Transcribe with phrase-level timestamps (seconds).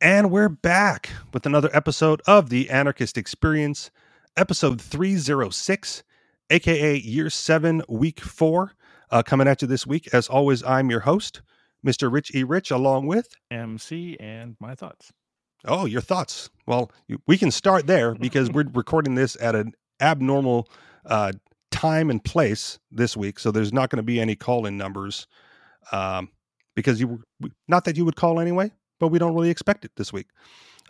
[0.00, 3.90] And we're back with another episode of the Anarchist Experience,
[4.36, 6.02] episode 306,
[6.48, 8.72] aka year seven, week four.
[9.10, 10.08] Uh, coming at you this week.
[10.14, 11.42] As always, I'm your host,
[11.84, 12.10] Mr.
[12.10, 12.44] Rich E.
[12.44, 15.12] Rich, along with MC and my thoughts.
[15.66, 16.48] Oh, your thoughts.
[16.66, 20.68] Well, you- we can start there because we're recording this at an abnormal
[21.04, 21.32] uh,
[21.72, 23.38] time and place this week.
[23.40, 25.26] So there's not going to be any call in numbers
[25.92, 26.28] um,
[26.76, 27.08] because you,
[27.40, 28.70] were not that you would call anyway,
[29.00, 30.28] but we don't really expect it this week.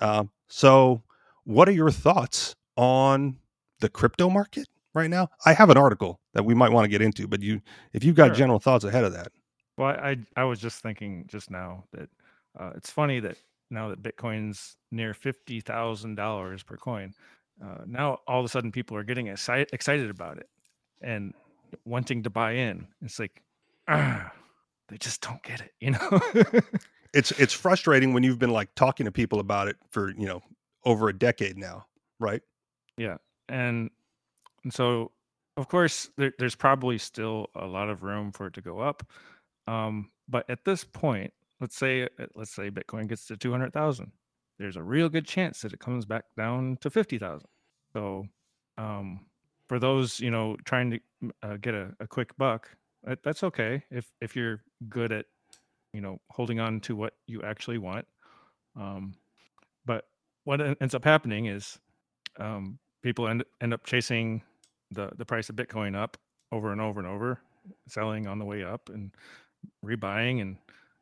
[0.01, 1.03] Uh, so,
[1.45, 3.39] what are your thoughts on
[3.81, 5.31] the crypto market right now?
[5.47, 7.63] I have an article that we might want to get into, but you,
[7.95, 8.35] if you've got Sure.
[8.35, 9.33] general thoughts ahead of that,
[9.79, 12.11] Well, I I was just thinking just now that
[12.59, 13.37] uh, it's funny that
[13.71, 17.15] now that Bitcoin's near fifty thousand dollars per coin,
[17.65, 20.49] uh, now all of a sudden people are getting excited excited about it
[21.01, 21.33] and
[21.85, 22.87] wanting to buy in.
[23.03, 23.43] It's like,
[23.89, 24.33] ah,
[24.89, 26.21] they just don't get it, you know.
[27.13, 30.41] it's it's frustrating when you've been like talking to people about it for you know
[30.85, 31.87] over a decade now,
[32.19, 32.43] right?
[32.97, 33.17] Yeah,
[33.49, 33.91] and
[34.65, 35.13] and so
[35.57, 39.07] of course there, there's probably still a lot of room for it to go up
[39.67, 44.11] um but at this point let's say let's say bitcoin gets to 200000
[44.59, 47.47] there's a real good chance that it comes back down to 50000
[47.93, 48.25] so
[48.79, 49.21] um
[49.69, 51.01] for those you know trying to
[51.43, 52.71] uh, get a, a quick buck
[53.23, 55.27] that's okay if if you're good at
[55.93, 58.07] you know holding on to what you actually want
[58.77, 59.15] um
[59.85, 60.05] but
[60.45, 61.79] what ends up happening is
[62.39, 64.43] um, people end end up chasing
[64.91, 66.17] the the price of Bitcoin up
[66.53, 67.41] over and over and over,
[67.89, 69.13] selling on the way up and
[69.85, 70.57] rebuying and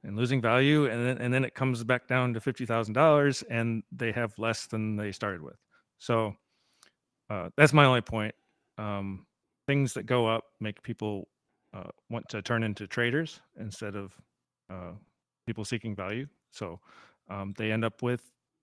[0.04, 3.42] and losing value, and then and then it comes back down to fifty thousand dollars,
[3.50, 5.56] and they have less than they started with.
[5.98, 6.34] So
[7.30, 8.34] uh, that's my only point.
[8.78, 9.26] Um,
[9.66, 11.28] things that go up make people
[11.74, 14.14] uh, want to turn into traders instead of
[14.70, 14.92] uh,
[15.46, 16.26] people seeking value.
[16.50, 16.80] So
[17.28, 18.22] um, they end up with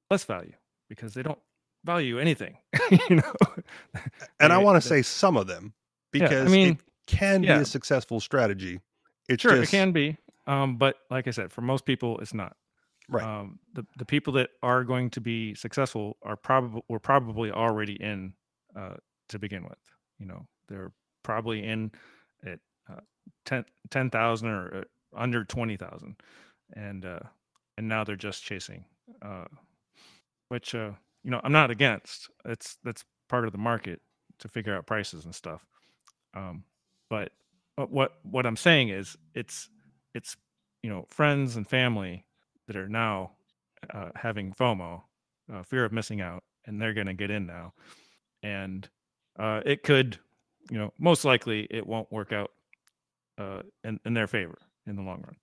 [0.09, 0.53] less value
[0.89, 1.39] because they don't
[1.83, 2.57] value anything.
[3.09, 3.33] you know,
[4.39, 5.73] And I want to say some of them
[6.13, 8.81] Yeah, I because mean, it can be a successful strategy.
[9.29, 10.17] It's sure just it can be,
[10.47, 12.55] um, but like I said, for most people, it's not.
[13.09, 13.23] right.
[13.23, 17.93] Um, the the people that are going to be successful are probably were probably already
[17.93, 18.33] in
[18.75, 18.95] uh,
[19.29, 19.79] to begin with.
[20.19, 20.91] You know, they're
[21.23, 21.91] probably in
[22.45, 23.01] at uh,
[23.45, 23.65] 10
[24.13, 24.83] or uh,
[25.15, 26.15] under twenty thousand,
[26.73, 27.19] and uh,
[27.77, 28.85] and now they're just chasing,
[29.21, 29.45] uh,
[30.49, 30.91] which uh,
[31.23, 32.29] you know I'm not against.
[32.45, 34.01] It's that's part of the market
[34.39, 35.65] to figure out prices and stuff.
[36.33, 36.63] Um,
[37.09, 37.31] but
[37.77, 39.69] but what what I'm saying is it's
[40.13, 40.37] it's
[40.83, 42.25] you know friends and family
[42.67, 43.31] that are now
[43.93, 45.01] uh, having FOMO,
[45.53, 47.73] uh, fear of missing out, and they're going to get in now,
[48.43, 48.89] and
[49.37, 50.17] uh, it could,
[50.71, 52.51] you know, most likely it won't work out
[53.37, 54.57] uh, in in their favor
[54.87, 55.35] in the long run.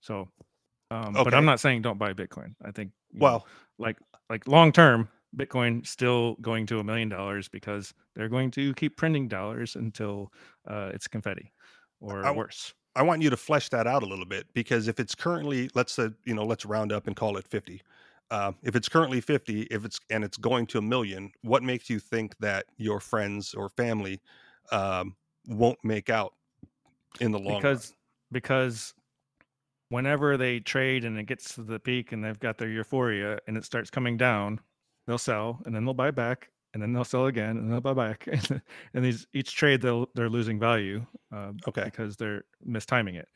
[0.00, 0.28] So,
[0.90, 2.54] um, but I'm not saying don't buy Bitcoin.
[2.64, 3.46] I think you know, well,
[3.78, 8.74] like like long term bitcoin still going to a million dollars because they're going to
[8.74, 10.32] keep printing dollars until
[10.68, 11.52] uh, it's confetti
[12.00, 14.98] or I- worse I want you to flesh that out a little bit because if
[14.98, 17.80] it's currently, let's say, you know, let's round up and call it 50.
[18.30, 21.88] Uh, if it's currently 50, if it's and it's going to a million, what makes
[21.88, 24.20] you think that your friends or family
[24.72, 25.14] um,
[25.46, 26.34] won't make out
[27.20, 27.82] in the long run?
[28.32, 28.94] Because
[29.88, 33.56] whenever they trade and it gets to the peak and they've got their euphoria and
[33.56, 34.60] it starts coming down
[35.06, 37.94] they'll sell and then they'll buy back and then they'll sell again and they'll buy
[37.94, 38.28] back.
[38.94, 41.84] And these each trade they'll they're losing value uh, Okay.
[41.84, 43.28] because they're mistiming it.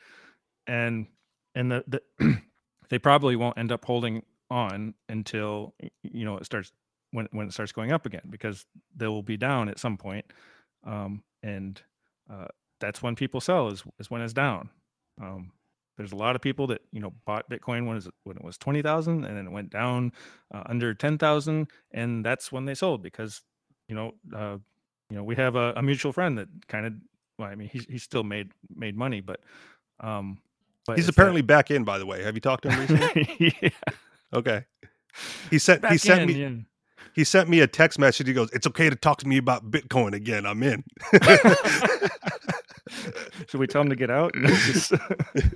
[0.67, 1.07] And
[1.55, 1.85] and the,
[2.19, 2.39] the
[2.91, 6.73] they probably won't end up holding on until you know it starts
[7.11, 10.27] when when it starts going up again because they will be down at some point
[10.85, 11.81] um and
[12.31, 12.47] uh
[12.79, 14.69] that's when people sell is is when it's down
[15.21, 15.51] um
[15.97, 18.45] there's a lot of people that you know bought bitcoin when it was, when it
[18.45, 20.13] was 20,000 and then it went down
[20.53, 23.43] uh, under 10,000 and that's when they sold because
[23.89, 24.57] you know uh
[25.11, 26.95] you know we have a, a mutual friend that kind of
[27.39, 29.41] well i mean he's, he's still made made money but
[30.01, 30.39] um
[30.87, 32.23] but He's it's that- apparently back in, by the way.
[32.23, 33.57] Have you talked to him recently?
[33.63, 33.71] yeah,
[34.35, 34.65] okay.
[35.51, 36.51] He sent he sent in, me yeah.
[37.15, 38.27] he sent me a text message.
[38.27, 40.45] He goes, "It's okay to talk to me about Bitcoin again.
[40.45, 40.85] I'm in."
[43.49, 44.35] Should we tell him to get out?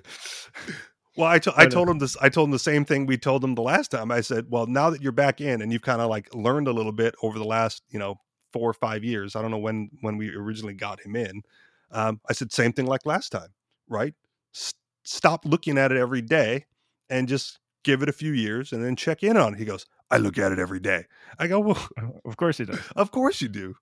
[1.17, 2.17] Well, I to- I uh, told him this.
[2.21, 4.13] I told him the same thing we told him the last time.
[4.13, 6.73] I said, "Well, now that you're back in and you've kind of like learned a
[6.73, 8.21] little bit over the last, you know,
[8.53, 9.35] four or five years.
[9.35, 11.43] I don't know when when we originally got him in.
[11.91, 13.49] Um, I said same thing like last time,
[13.89, 14.15] right?
[14.55, 16.67] S- stop looking at it every day
[17.11, 19.59] and just give it a few years and then check in on it.
[19.59, 21.07] He goes, I look at it every day.
[21.39, 21.89] I go, well,
[22.25, 22.79] of course he does.
[22.95, 23.75] of course you do.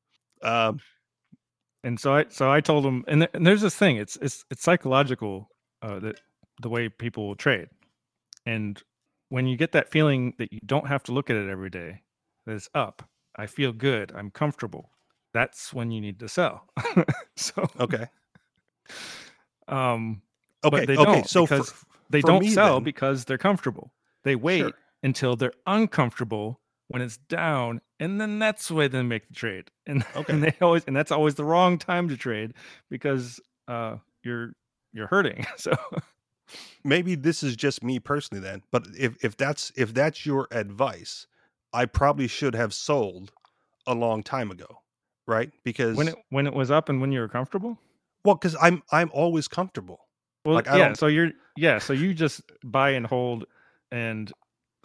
[0.43, 0.79] Um,
[1.87, 3.97] and so I so I told him, and, th- and there's this thing.
[3.97, 5.49] It's it's it's psychological
[5.83, 6.21] uh, that
[6.61, 7.69] the way people trade,
[8.45, 8.83] and
[9.31, 12.03] when you get that feeling that you don't have to look at it every day,
[12.45, 13.03] that it's up,
[13.37, 14.91] I feel good, I'm comfortable.
[15.35, 16.67] That's when you need to sell.
[17.37, 18.07] so Okay.
[19.69, 20.23] um
[20.65, 20.79] Okay.
[20.81, 21.05] but they okay.
[21.13, 21.63] don't So for,
[22.11, 23.93] they for don't me sell then- because they're comfortable.
[24.25, 24.73] They wait Sure.
[25.03, 29.71] until they're uncomfortable when it's down, and then that's where they make the trade.
[29.87, 30.33] And, Okay.
[30.33, 32.55] and they always and that's always the wrong time to trade
[32.91, 34.53] because uh you're
[34.93, 35.47] you're hurting.
[35.57, 35.73] So
[36.85, 41.27] maybe this is just me personally then, but if if that's if that's your advice,
[41.73, 43.33] I probably should have sold
[43.87, 44.83] a long time ago,
[45.27, 45.51] right?
[45.65, 47.79] Because when it when it was up and when you were comfortable,
[48.25, 50.01] well, because I'm I'm always comfortable.
[50.45, 50.93] well, Like, yeah.
[50.95, 51.79] So you're yeah.
[51.79, 53.45] So you just buy and hold
[53.91, 54.33] and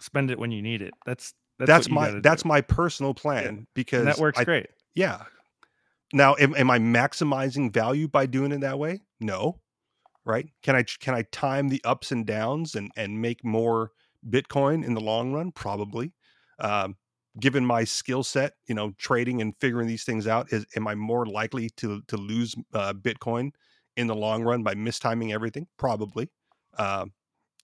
[0.00, 0.94] spend it when you need it.
[1.06, 1.34] That's
[1.66, 2.48] that's, That's, my that's do.
[2.48, 4.66] my personal plan because and that works I, great.
[4.94, 5.22] Yeah.
[6.12, 9.00] Now, am, am I maximizing value by doing it that way?
[9.20, 9.60] No.
[10.24, 10.48] Right?
[10.62, 13.90] Can I can I time the ups and downs and and make more
[14.28, 15.50] Bitcoin in the long run?
[15.52, 16.12] Probably.
[16.58, 16.96] Um,
[17.40, 20.94] given my skill set, you know, trading and figuring these things out, is am I
[20.94, 23.50] more likely to to lose uh, Bitcoin
[23.96, 25.66] in the long run by mistiming everything?
[25.76, 26.30] Probably.
[26.78, 27.12] Um,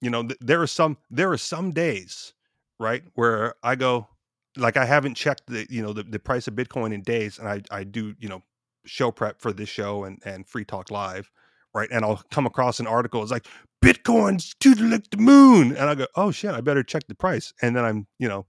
[0.00, 2.34] you know, th- there are some there are some days,
[2.78, 4.08] right, where I go,
[4.56, 7.48] like I haven't checked the you know the, the price of Bitcoin in days, and
[7.48, 8.42] I I do you know
[8.84, 11.30] show prep for this show and and Free Talk Live,
[11.74, 11.88] right?
[11.90, 13.22] And I'll come across an article.
[13.22, 13.46] It's like
[13.84, 17.52] Bitcoin's to the the moon, and I go, oh shit, I better check the price,
[17.62, 18.46] and then I'm you know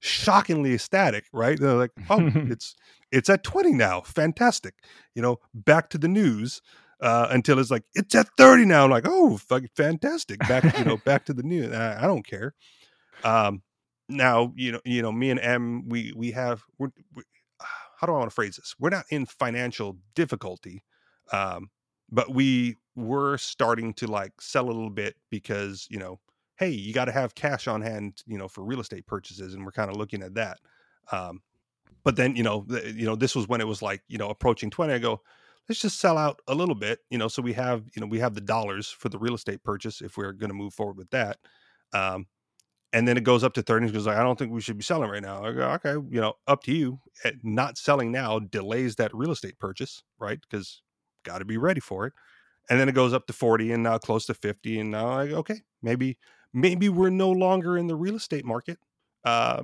[0.00, 1.58] shockingly ecstatic, right?
[1.58, 2.74] They're like, oh, it's
[3.10, 4.74] it's at twenty now, fantastic.
[5.14, 6.60] You know, back to the news.
[7.00, 10.84] Uh, until it's like it's at 30 now I'm like oh fucking fantastic back you
[10.84, 12.54] know back to the news I, I don't care
[13.22, 13.62] um
[14.08, 17.22] now you know you know me and m we we have we're, we
[17.98, 18.74] how do i want to phrase this?
[18.78, 20.84] We're not in financial difficulty
[21.32, 21.70] um
[22.10, 26.18] but we were starting to like sell a little bit because you know
[26.56, 29.64] hey you got to have cash on hand you know for real estate purchases and
[29.64, 30.58] we're kind of looking at that
[31.12, 31.40] um
[32.04, 34.30] but then you know the, you know this was when it was like you know
[34.30, 35.20] approaching 20 i go
[35.68, 38.18] let's just sell out a little bit you know so we have you know we
[38.18, 41.10] have the dollars for the real estate purchase if we're going to move forward with
[41.10, 41.38] that
[41.92, 42.26] um
[42.92, 44.78] and then it goes up to 30 and goes like i don't think we should
[44.78, 45.50] be selling right now.
[45.52, 47.00] Go okay you know up to you.
[47.24, 50.38] Eh, not selling now delays that real estate purchase right?
[50.40, 50.82] Because
[51.24, 52.12] got to be ready for it.
[52.70, 55.30] And then it goes up to 40 and now close to 50 and now like
[55.30, 56.18] okay maybe
[56.52, 58.78] maybe we're no longer in the real estate market
[59.24, 59.62] uh,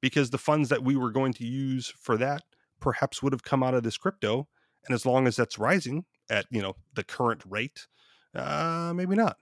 [0.00, 2.42] because the funds that we were going to use for that
[2.80, 4.46] perhaps would have come out of this crypto
[4.86, 7.86] and as long as that's rising at you know the current rate
[8.34, 9.36] uh maybe not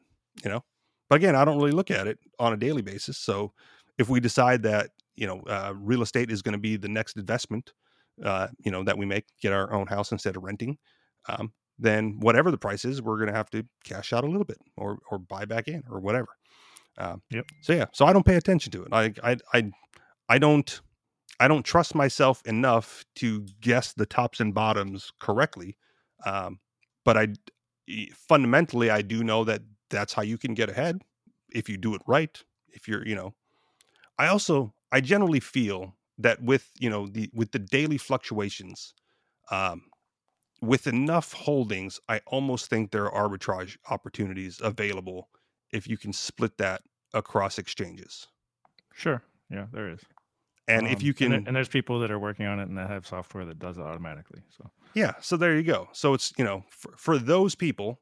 [0.44, 0.62] you know
[1.10, 3.52] but again i don't really look at it on a daily basis so
[3.98, 7.16] if we decide that you know uh, real estate is going to be the next
[7.18, 7.74] investment
[8.24, 10.78] uh you know that we make get our own house instead of renting
[11.28, 14.44] um then whatever the price is we're going to have to cash out a little
[14.44, 16.28] bit or or buy back in or whatever
[16.98, 17.46] um Yep.
[17.62, 19.70] so yeah so i don't pay attention to it i i i,
[20.30, 20.80] I don't
[21.40, 25.78] I don't trust myself enough to guess the tops and bottoms correctly.
[26.26, 26.60] Um,
[27.04, 27.28] but I
[28.28, 31.02] fundamentally I do know that that's how you can get ahead
[31.50, 32.42] if you do it right.
[32.68, 33.34] If you're, you know,
[34.18, 38.94] I also I generally feel that with you know the with the daily fluctuations,
[39.50, 39.90] um,
[40.62, 45.30] with enough holdings, I almost think there are arbitrage opportunities available
[45.72, 46.82] if you can split that
[47.14, 48.28] across exchanges.
[48.92, 49.22] Sure.
[49.50, 50.00] Yeah, there is.
[50.68, 52.78] And if Um, you can, and, and there's people that are working on it and
[52.78, 54.42] that have software that does it automatically.
[54.50, 55.88] So Yeah, so there you go.
[55.92, 58.00] So it's you know for, for those people,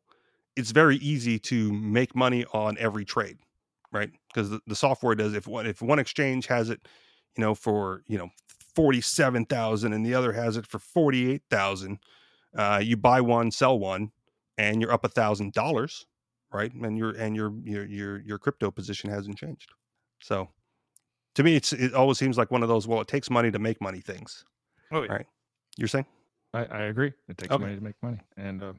[0.59, 3.39] it's very easy to make money on every trade,
[3.93, 4.11] right?
[4.29, 5.35] Because the, the software does.
[5.35, 6.87] If one if one exchange has it,
[7.37, 8.29] you know, for you know
[8.75, 11.99] forty seven thousand, and the other has it for forty eight thousand,
[12.57, 14.11] uh, you buy one, sell one,
[14.57, 16.07] and you're up a thousand dollars,
[16.53, 16.73] right?
[16.75, 19.71] And your and your your your your crypto position hasn't changed.
[20.21, 20.49] So
[21.37, 22.87] to me, it's it always seems like one of those.
[22.89, 24.45] Well, it takes money to make money things.
[24.91, 25.27] oh yeah, Right.
[25.77, 26.07] You're saying?
[26.53, 27.13] I, I agree.
[27.29, 27.63] It takes Okay.
[27.63, 28.73] money to make money, and uh,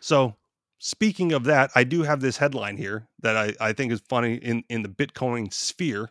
[0.00, 0.34] So
[0.78, 4.34] speaking of that, I do have this headline here that I, I think is funny
[4.34, 6.10] in, in the Bitcoin sphere.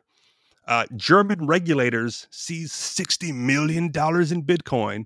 [0.67, 5.05] Uh, German regulators seize $60 million in Bitcoin,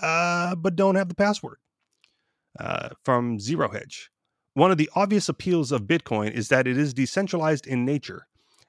[0.00, 1.58] uh, but don't have the password.
[2.58, 4.10] Uh, from Zero Hedge.
[4.52, 8.26] One of the obvious appeals of Bitcoin is that it is decentralized in nature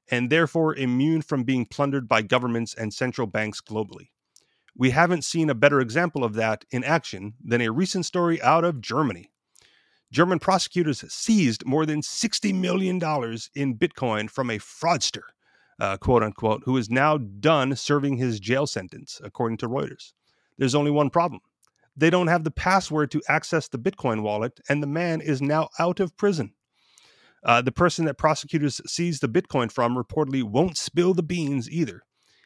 [0.09, 4.09] and therefore immune from being plundered by governments and central banks globally.
[4.75, 8.63] We haven't seen a better example of that in action than a recent story out
[8.63, 9.32] of Germany.
[10.13, 12.97] German prosecutors seized more than $60 million
[13.55, 15.23] in Bitcoin from a fraudster,
[15.79, 20.13] uh, quote unquote, who is now done serving his jail sentence, according to Reuters.
[20.59, 21.41] There's only one problem
[21.95, 25.69] they don't have the password to access the Bitcoin wallet, and the man is now
[25.77, 26.53] out of prison.
[27.43, 32.01] Uh, the person that prosecutors seized the Bitcoin from reportedly won't spill the beans either.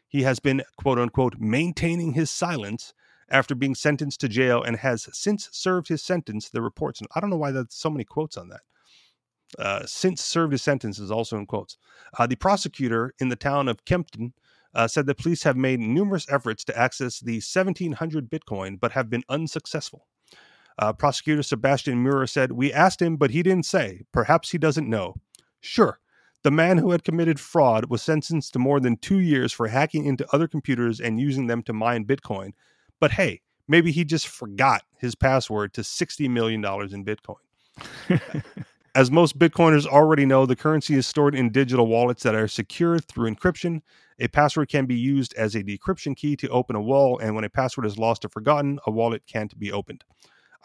[0.08, 2.94] He has been, quote unquote, maintaining his silence
[3.30, 7.00] after being sentenced to jail and has since served his sentence, the reports.
[7.00, 8.62] And I don't know why there's so many quotes on that.
[9.58, 11.78] Uh, since served his sentence is also in quotes.
[12.18, 14.34] Uh, the prosecutor in the town of Kempten
[14.74, 19.10] uh, said the police have made numerous efforts to access the 1700 Bitcoin, but have
[19.10, 20.06] been unsuccessful.
[20.80, 24.04] Uh, prosecutor Sebastian Muir said, We asked him, but he didn't say.
[24.12, 25.16] Perhaps he doesn't know.
[25.60, 26.00] Sure.
[26.44, 30.06] The man who had committed fraud was sentenced to more than two years for hacking
[30.06, 32.52] into other computers and using them to mine Bitcoin.
[33.00, 37.36] But hey, maybe he just forgot his password to $60 million in Bitcoin.
[38.96, 43.06] As most Bitcoiners already know, the currency is stored in digital wallets that are secured
[43.06, 43.82] through encryption.
[44.20, 47.44] A password can be used as a decryption key to open a wall, and when
[47.44, 50.04] a password is lost or forgotten, a wallet can't be opened.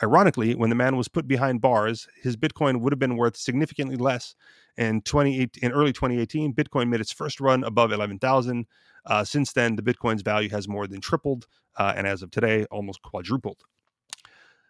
[0.03, 3.97] Ironically, when the man was put behind bars, his Bitcoin would have been worth significantly
[3.97, 4.35] less.
[4.79, 8.67] In, 28, in early 2018, Bitcoin made its first run above 11,000.
[9.07, 12.65] Uh, since then, the Bitcoin's value has more than tripled, uh, and as of today,
[12.71, 13.63] almost quadrupled.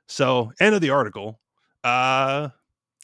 [0.08, 1.40] So, end of the article.
[1.84, 2.50] Uh,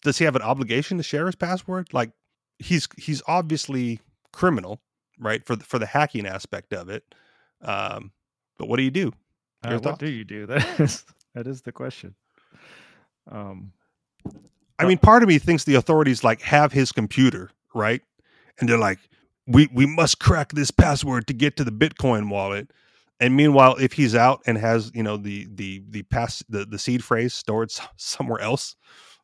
[0.03, 1.89] does he have an obligation to share his password?
[1.93, 2.13] Like,
[2.59, 4.01] he's he's obviously
[4.33, 4.81] criminal,
[5.19, 5.45] right?
[5.45, 7.05] For the, for the hacking aspect of it.
[7.63, 8.13] Um,
[8.59, 9.13] but what do you do?
[9.65, 10.47] Uh, what do you do?
[10.47, 11.05] That is
[11.35, 12.15] that is the question.
[13.31, 13.73] Um,
[14.79, 18.01] I mean, part of me thinks the authorities like have his computer, right?
[18.59, 18.99] And they're like,
[19.49, 22.71] we we must crack this password to get to the Bitcoin wallet.
[23.21, 26.79] And meanwhile, if he's out and has you know the the the pass the the
[26.79, 28.77] seed phrase stored somewhere else,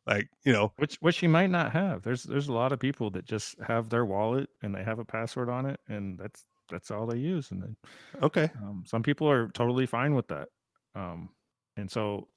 [0.07, 2.01] like you know, which which he might not have.
[2.01, 5.05] There's there's a lot of people that just have their wallet and they have a
[5.05, 7.51] password on it, and that's that's all they use.
[7.51, 7.75] And then
[8.21, 10.49] okay, um, some people are totally fine with that.
[10.95, 11.29] Um,
[11.77, 12.27] and so,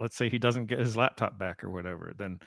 [0.00, 2.40] let's say he doesn't get his laptop back or whatever, then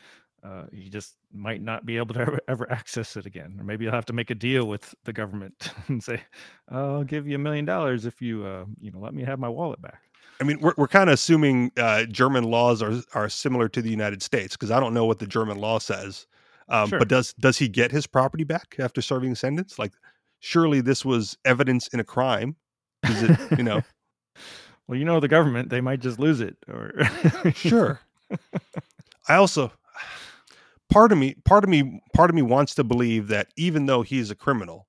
[0.43, 3.57] uh, you just might not be able to ever, ever, access it again.
[3.59, 6.21] Or maybe you'll have to make a deal with the government and say,
[6.69, 9.49] "I'll give you a million dollars if you, uh, you know, let me have my
[9.49, 10.01] wallet back."
[10.39, 13.89] I mean, we're we're kind of assuming uh, German laws are are similar to the
[13.89, 16.27] United States because I don't know what the German law says.
[16.69, 16.99] Um, sure.
[16.99, 19.79] But does does he get his property back after serving a sentence?
[19.79, 19.93] Like,
[20.39, 22.55] surely this was evidence in a crime.
[23.03, 23.81] Is it, you know?
[24.87, 26.57] well, you know, the government they might just lose it.
[26.67, 26.93] Or
[27.53, 28.01] sure.
[29.27, 29.71] I also
[30.89, 34.01] part of me part of me part of me wants to believe that even though
[34.01, 34.87] he's a criminal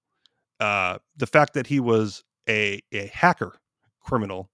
[0.60, 3.54] uh the fact that he was a a hacker
[4.00, 4.50] criminal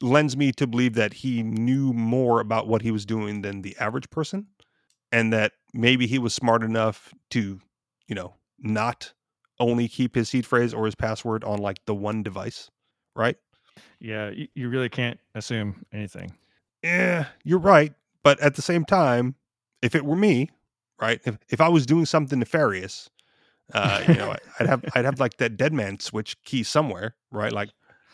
[0.00, 3.76] lends me to believe that he knew more about what he was doing than the
[3.78, 4.46] average person
[5.10, 7.60] and that maybe he was smart enough to
[8.06, 9.12] you know not
[9.60, 12.70] only keep his seed phrase or his password on like the one device
[13.16, 13.36] right?
[14.00, 16.32] Yeah you, you really can't assume anything.
[16.82, 17.92] Yeah you're right
[18.22, 19.34] but at the same time
[19.82, 20.50] if it were me
[21.00, 21.20] right?
[21.24, 23.10] If if I was doing something nefarious,
[23.72, 27.52] uh, you know, I'd have I'd have like that dead man switch key somewhere, right?
[27.52, 27.70] Like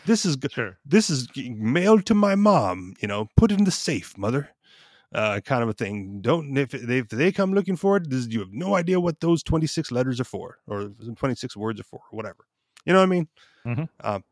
[0.06, 0.78] this is sure.
[0.84, 4.50] this is mailed to my mom, you know, put in the safe, mother.
[5.14, 6.20] Uh, kind of a thing.
[6.20, 9.20] Don't if they, if they come looking for it, this, you have no idea what
[9.20, 12.46] those twenty six letters are for, or twenty six words are for, or whatever.
[12.84, 13.28] You know what I mean?
[13.64, 13.84] Mm-hmm.
[14.00, 14.24] Um,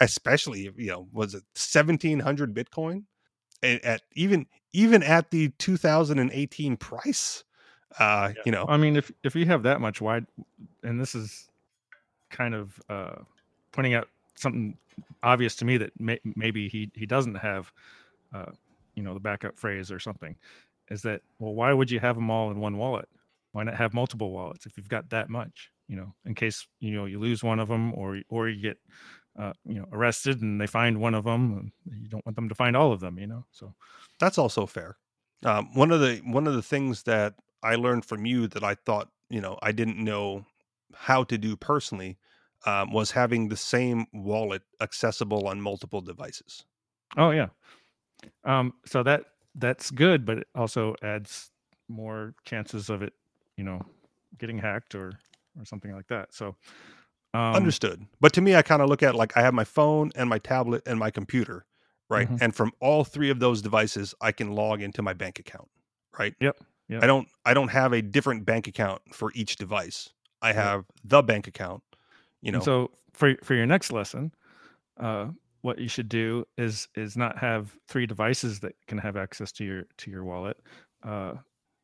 [0.00, 3.04] especially you know, was it seventeen hundred Bitcoin?
[3.64, 7.44] At, at even even at the 2018 price,
[7.98, 8.42] uh, yeah.
[8.44, 10.26] you know, I mean, if if you have that much wide,
[10.82, 11.48] and this is
[12.30, 13.16] kind of uh,
[13.72, 14.76] pointing out something
[15.22, 17.72] obvious to me that may, maybe he he doesn't have,
[18.34, 18.52] uh,
[18.94, 20.36] you know, the backup phrase or something,
[20.90, 23.08] is that well, why would you have them all in one wallet?
[23.52, 25.70] Why not have multiple wallets if you've got that much?
[25.88, 28.78] You know, in case you know you lose one of them or or you get
[29.38, 32.54] uh, you know arrested and they find one of them you don't want them to
[32.54, 33.72] find all of them you know so
[34.18, 34.96] that's also fair
[35.44, 38.74] um, one of the one of the things that I learned from you that I
[38.74, 40.44] thought, you know, I didn't know
[40.94, 42.18] how to do personally
[42.66, 46.64] um, was having the same wallet accessible on multiple devices.
[47.16, 47.48] Oh yeah.
[48.44, 49.24] Um, so that
[49.54, 51.50] that's good, but it also adds
[51.88, 53.12] more chances of it,
[53.56, 53.80] you know,
[54.38, 55.12] getting hacked or
[55.58, 56.34] or something like that.
[56.34, 56.56] So
[57.34, 58.04] um, understood.
[58.20, 60.38] But to me, I kind of look at like I have my phone and my
[60.38, 61.66] tablet and my computer,
[62.08, 62.26] right?
[62.26, 62.42] Mm-hmm.
[62.42, 65.68] And from all three of those devices, I can log into my bank account,
[66.18, 66.34] right?
[66.40, 66.56] Yep.
[66.88, 67.02] Yep.
[67.02, 70.10] I don't I don't have a different bank account for each device.
[70.40, 70.84] I have yep.
[71.04, 71.82] the bank account.
[72.40, 72.56] You know.
[72.58, 74.32] And so for for your next lesson,
[74.98, 75.28] uh,
[75.62, 79.64] what you should do is is not have three devices that can have access to
[79.64, 80.58] your to your wallet.
[81.02, 81.34] Uh,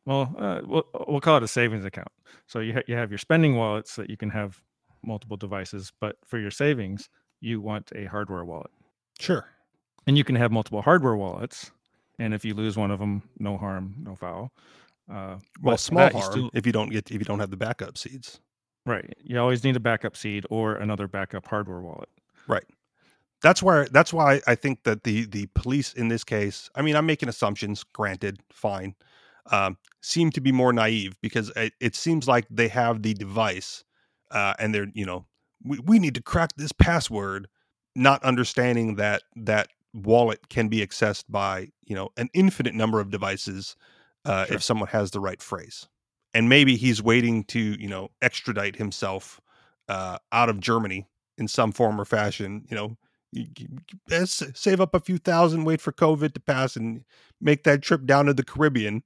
[0.07, 2.09] well, uh, we'll we'll call it a savings account.
[2.47, 4.61] So you ha- you have your spending wallets that you can have
[5.03, 7.09] multiple devices, but for your savings,
[7.41, 8.71] you want a hardware wallet.
[9.19, 9.47] Sure.
[10.07, 11.71] And you can have multiple hardware wallets,
[12.19, 14.53] and if you lose one of them, no harm, no foul.
[15.11, 17.99] Uh, Well, small harm still- if you don't get if you don't have the backup
[17.99, 18.41] seeds.
[18.87, 19.15] right.
[19.23, 22.09] You always need a backup seed or another backup hardware wallet.
[22.47, 22.65] Right.
[23.43, 26.97] That's where that's why I think that the the police in this case, I mean,
[26.97, 28.95] I'm making assumptions, granted, fine,
[29.51, 33.85] um, seem to be more naive because it, it seems like they have the device
[34.31, 35.27] uh, and they're you know
[35.63, 37.49] we, we need to crack this password,
[37.95, 43.11] not understanding that that wallet can be accessed by you know an infinite number of
[43.11, 43.77] devices
[44.25, 44.57] uh, Sure.
[44.57, 45.89] if someone has the right phrase,
[46.33, 49.41] and maybe he's waiting to you know extradite himself
[49.89, 51.07] uh, out of Germany
[51.39, 52.97] in some form or fashion, you know,
[53.33, 53.79] you- you-
[54.11, 57.05] you- save up a few thousand, wait for COVID to pass, and
[57.41, 59.03] make that trip down to the Caribbean.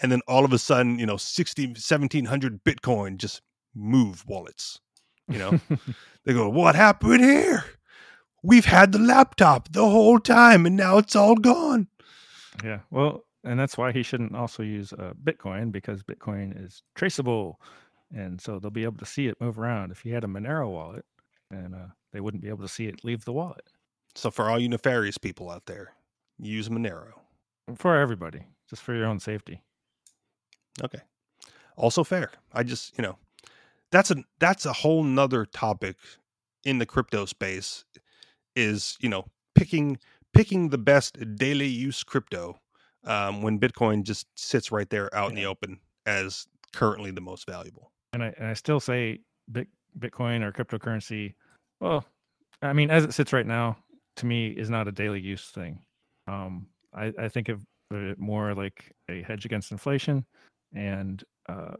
[0.00, 3.42] And then all of a sudden, you know, 60, 1700 Bitcoin just
[3.74, 4.80] move wallets.
[5.28, 5.60] You know,
[6.24, 7.64] they go, What happened here?
[8.42, 11.88] We've had the laptop the whole time and now it's all gone.
[12.64, 12.80] yeah.
[12.90, 17.60] Well, and that's why he shouldn't also use uh, Bitcoin because Bitcoin is traceable,
[18.14, 19.90] and so they'll be able to see it move around.
[19.90, 21.04] If he had a Monero wallet,
[21.50, 23.64] and uh, they wouldn't be able to see it leave the wallet.
[24.14, 25.94] So, for all you nefarious people out there,
[26.38, 27.12] use Monero.
[27.76, 29.62] For everybody, just for your own safety.
[30.82, 31.00] Okay.
[31.76, 32.30] Also fair.
[32.52, 33.16] I just, you know,
[33.90, 35.96] that's a that's a whole nother topic
[36.64, 37.84] in the crypto space
[38.56, 39.98] is, you know, picking
[40.34, 42.58] picking the best daily use crypto
[43.04, 47.46] um, when Bitcoin just sits right there out in the open as currently the most
[47.46, 47.92] valuable.
[48.12, 49.68] and I and I still say Bit,
[49.98, 51.34] Bitcoin or cryptocurrency.
[51.80, 52.04] Well,
[52.62, 53.76] I mean, as it sits right now,
[54.16, 55.80] to me, is not a daily use thing.
[56.28, 60.24] Um, I, I think of it more like a hedge against inflation
[60.74, 61.74] and uh,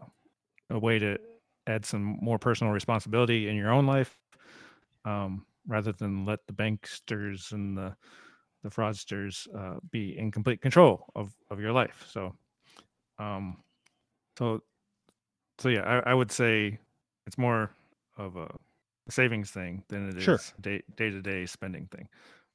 [0.71, 1.19] a way to
[1.67, 4.19] add some more personal responsibility in your own life,
[5.05, 7.95] um, rather than let the banksters and the
[8.63, 12.05] the fraudsters uh, be in complete control of of your life.
[12.09, 12.35] So,
[13.19, 13.63] um,
[14.39, 14.63] so
[15.59, 16.79] so yeah, I, I would say
[17.27, 17.71] it's more
[18.17, 18.49] of a
[19.09, 20.41] savings thing than it is Sure.
[20.61, 22.09] day day to day spending thing.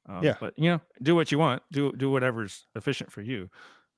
[0.06, 0.34] Um, Yeah.
[0.40, 1.62] but you know, do what you want.
[1.72, 3.50] Do do whatever's efficient for you.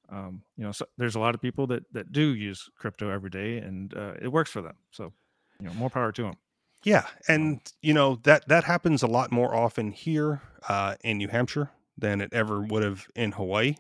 [0.09, 3.31] Um, you know, so there's a lot of people that that do use crypto every
[3.31, 4.77] day, and uh, it works for them.
[4.91, 5.13] So,
[5.61, 6.37] you know, more power to them.
[6.83, 11.29] Yeah, and you know that that happens a lot more often here uh, in New
[11.29, 11.71] Hampshire
[12.01, 13.77] than it ever would have in Hawaii.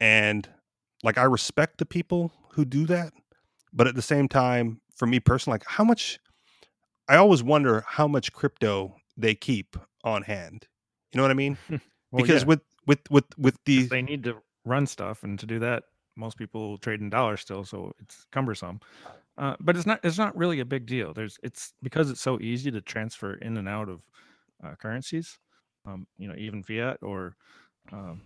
[0.00, 0.48] And
[1.02, 3.12] like I respect the people who do that,
[3.72, 6.18] but at the same time, for me personally, like how much
[7.08, 10.66] I always wonder how much crypto they keep on hand.
[11.12, 11.58] You know what I mean?
[12.10, 15.46] Well, because yeah, with with with with the they need to run stuff, and to
[15.46, 18.80] do that, most people trade in dollars still, so it's cumbersome.
[19.38, 21.14] Uh, but it's not it's not really a big deal.
[21.14, 24.02] There's it's because it's so easy to transfer in and out of
[24.62, 25.38] uh, currencies,
[25.86, 27.36] um, you know, even fiat or
[27.92, 28.20] um,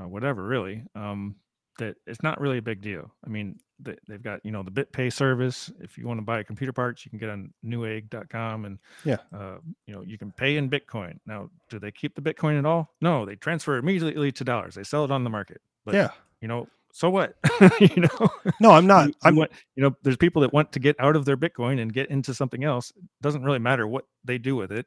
[0.00, 0.82] uh, whatever, really.
[0.94, 1.36] Um,
[1.78, 3.10] that it's not really a big deal.
[3.26, 5.72] I mean, they, they've got you know the BitPay service.
[5.80, 9.16] If you want to buy computer parts, you can get on Newegg.com, and Yeah.
[9.36, 11.18] uh, you know you can pay in Bitcoin.
[11.26, 12.92] Now, do they keep the Bitcoin at all?
[13.00, 14.76] No, they transfer immediately to dollars.
[14.76, 15.60] They sell it on the market.
[15.84, 16.10] But yeah.
[16.40, 17.34] you know, so what?
[17.80, 18.28] you know,
[18.60, 19.06] No, I'm not.
[19.06, 21.36] you, you I'm want- you know, there's people that want to get out of their
[21.36, 22.92] Bitcoin and get into something else.
[22.96, 24.86] It doesn't really matter what they do with it.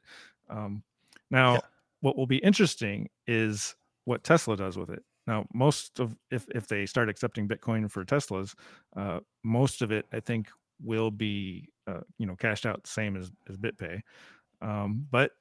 [0.50, 0.84] Um,
[1.30, 1.60] now, Yeah.
[2.02, 5.04] What will be interesting is what Tesla does with it.
[5.26, 8.54] Now, most of if if they start accepting Bitcoin for Teslas,
[8.96, 10.50] uh, most of it I think
[10.82, 14.02] will be uh, you know cashed out the same as as BitPay,
[14.62, 15.32] um, but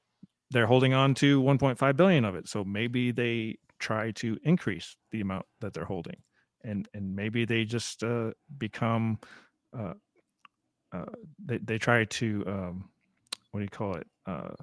[0.50, 2.48] they're holding on to 1.5 billion of it.
[2.48, 6.16] So maybe they try to increase the amount that they're holding,
[6.64, 9.18] and and maybe they just uh, become
[9.78, 9.94] uh,
[10.92, 11.04] uh,
[11.44, 12.88] they they try to um,
[13.50, 14.54] what do you call it uh,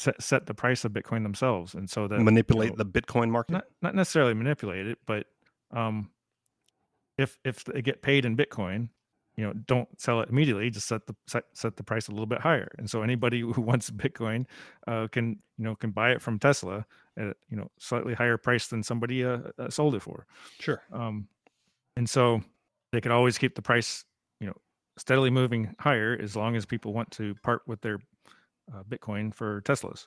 [0.00, 3.30] set set the price of Bitcoin themselves, and so that you manipulate know, the Bitcoin
[3.30, 3.52] market.
[3.52, 5.26] not not necessarily manipulate it, but
[5.70, 6.10] um,
[7.18, 8.88] if if they get paid in Bitcoin,
[9.36, 10.70] you know, don't sell it immediately.
[10.70, 13.60] Just set the set, set the price a little bit higher, and so anybody who
[13.60, 14.46] wants Bitcoin
[14.86, 16.86] uh, can you know can buy it from Tesla
[17.18, 20.26] at you know slightly higher price than somebody uh, uh, sold it for.
[20.58, 20.82] sure.
[20.92, 21.28] Um,
[21.96, 22.42] and so
[22.92, 24.04] they could always keep the price
[24.40, 24.56] you know
[24.96, 27.98] steadily moving higher as long as people want to part with their
[28.74, 30.06] uh, Bitcoin for Teslas.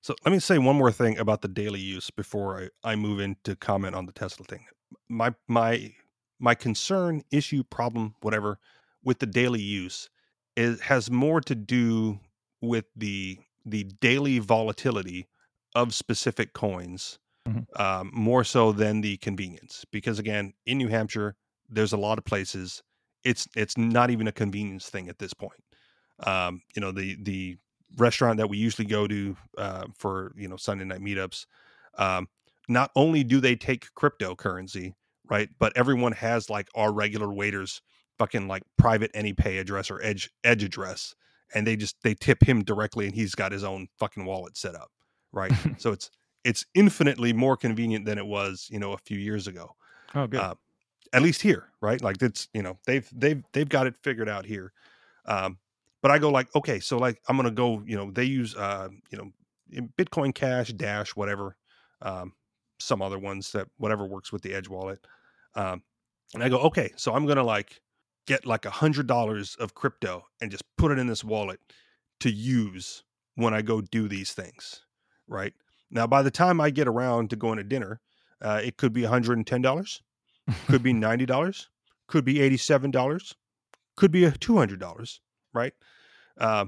[0.00, 3.20] So let me say one more thing about the daily use before I, I move
[3.20, 4.66] into comment on the Tesla thing.
[5.08, 5.94] My my
[6.38, 8.58] my concern, issue, problem, whatever,
[9.02, 10.10] with the daily use
[10.56, 12.20] is has more to do
[12.60, 15.26] with the the daily volatility
[15.74, 17.18] of specific coins,
[17.48, 17.66] Mhm.
[17.80, 19.84] um, more so than the convenience.
[19.90, 21.34] Because again, in New Hampshire,
[21.68, 22.82] there's a lot of places
[23.24, 25.64] it's it's not even a convenience thing at this point.
[26.20, 27.56] Um, you know, the the
[27.96, 31.46] restaurant that we usually go to uh, for you know Sunday night meetups.
[31.98, 32.28] Um,
[32.68, 34.94] not only do they take cryptocurrency,
[35.28, 35.48] right?
[35.58, 37.80] But everyone has like our regular waiters
[38.18, 41.14] fucking like private AnyPay address or edge edge address
[41.54, 44.74] and they just they tip him directly and he's got his own fucking wallet set
[44.76, 44.88] up
[45.32, 46.10] right so it's
[46.44, 49.74] it's infinitely more convenient than it was you know a few years ago
[50.14, 50.38] Oh, good.
[50.40, 50.54] uh,
[51.12, 54.46] at least here right like it's you know they've they've they've got it figured out
[54.46, 54.72] here
[55.26, 55.58] um
[56.04, 58.88] but i go like okay so like i'm gonna go you know they use uh
[59.10, 61.56] you know bitcoin cash dash whatever
[62.02, 62.34] um
[62.78, 65.00] some other ones that whatever works with the edge wallet
[65.54, 65.82] um
[66.34, 67.80] and i go okay so i'm gonna like
[68.26, 71.58] get like a hundred dollars of crypto and just put it in this wallet
[72.20, 73.02] to use
[73.36, 74.82] when i go do these things
[75.26, 75.54] right?
[75.90, 78.00] Now by the time i get around to going to dinner
[78.42, 80.00] uh, it could be $110
[80.66, 81.66] could be $90
[82.08, 83.34] could be $87
[83.96, 85.18] could be a $200
[85.54, 85.72] right
[86.38, 86.66] uh,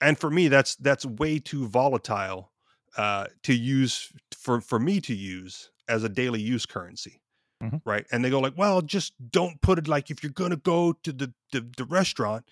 [0.00, 2.52] and for me that's that's way too volatile
[2.96, 7.20] uh, to use for for me to use as a daily use currency
[7.62, 7.80] Mhm.
[7.84, 10.92] right and they go like well just don't put it like if you're gonna go
[11.04, 12.44] to the the, the restaurant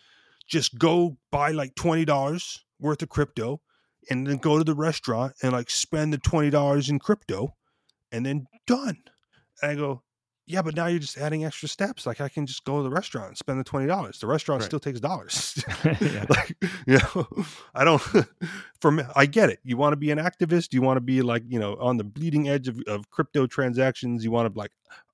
[0.47, 3.61] just go buy like $20 worth of crypto
[4.09, 7.55] and then go to the restaurant and like spend the $20 in crypto
[8.13, 8.99] and then done
[9.63, 10.03] and i go
[10.51, 12.91] yeah but now you're just adding extra steps like i can just go to the
[12.91, 14.67] restaurant and spend the $20 the restaurant Right.
[14.67, 15.63] still takes dollars.
[16.01, 16.27] Yeah.
[16.29, 17.27] like you know
[17.75, 18.03] i don't
[18.81, 19.61] for me i get it.
[19.63, 22.05] You want to be an activist you want to be like you know on the
[22.05, 24.73] bleeding edge of, of crypto transactions you want to be like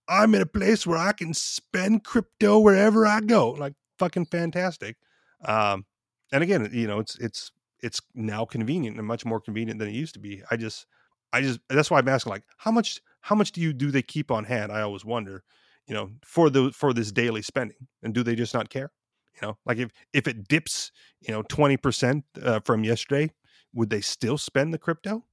[0.08, 4.96] i'm in a place where i can spend crypto wherever i go like fucking fantastic.
[5.44, 5.84] Um
[6.32, 7.50] and again you know it's it's
[7.82, 10.42] it's now convenient and much more convenient than it used to be.
[10.50, 10.86] I just
[11.32, 14.02] i just that's why i'm asking like how much how much do you do they
[14.02, 14.70] keep on hand?
[14.70, 15.42] I always wonder
[15.88, 18.92] you know for the for this daily spending and do they just not care?
[19.34, 23.32] You know like if if it dips you know 20% uh, from yesterday
[23.74, 25.24] would they still spend the crypto?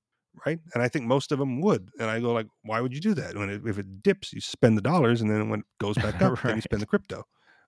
[0.45, 0.59] Right?
[0.73, 3.13] And i think most of them would and i go like why would you do
[3.13, 3.37] that?
[3.37, 6.19] When it, if it dips you spend the dollars and then when it goes back
[6.19, 7.23] up then you spend the crypto.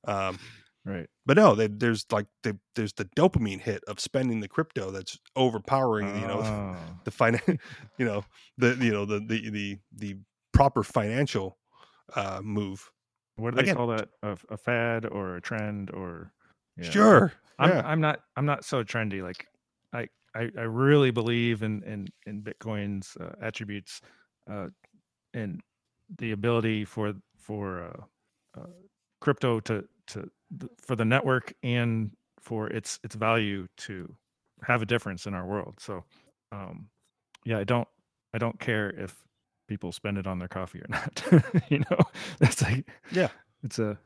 [0.05, 0.39] Um
[0.85, 1.07] right.
[1.25, 5.17] but no they, there's like they, there's the dopamine hit of spending the crypto that's
[5.35, 6.75] overpowering you know Oh.
[7.03, 7.59] the finan
[7.97, 8.23] you know
[8.57, 10.15] the you know the the the, the
[10.53, 11.57] proper financial
[12.15, 12.91] uh move
[13.37, 14.07] what do they again- call that?
[14.23, 16.31] A, a fad or a trend or?
[16.77, 16.89] yeah.
[16.89, 17.81] sure I'm yeah.
[17.85, 19.21] I'm not I'm not so trendy.
[19.21, 19.47] Like
[19.91, 23.99] I I, I really believe in in in Bitcoin's uh, attributes,
[24.49, 24.67] uh,
[25.33, 25.61] and
[26.17, 28.67] the ability for for uh, uh,
[29.21, 30.29] crypto to to
[30.81, 34.13] for the network and for its its value to
[34.63, 35.75] have a difference in our world.
[35.79, 36.03] So,
[36.51, 36.87] um,
[37.45, 37.87] yeah, I don't
[38.33, 39.15] I don't care if
[39.67, 41.23] people spend it on their coffee or not.
[41.69, 41.99] you know,
[42.39, 43.29] that's like Yeah.
[43.63, 43.97] it's a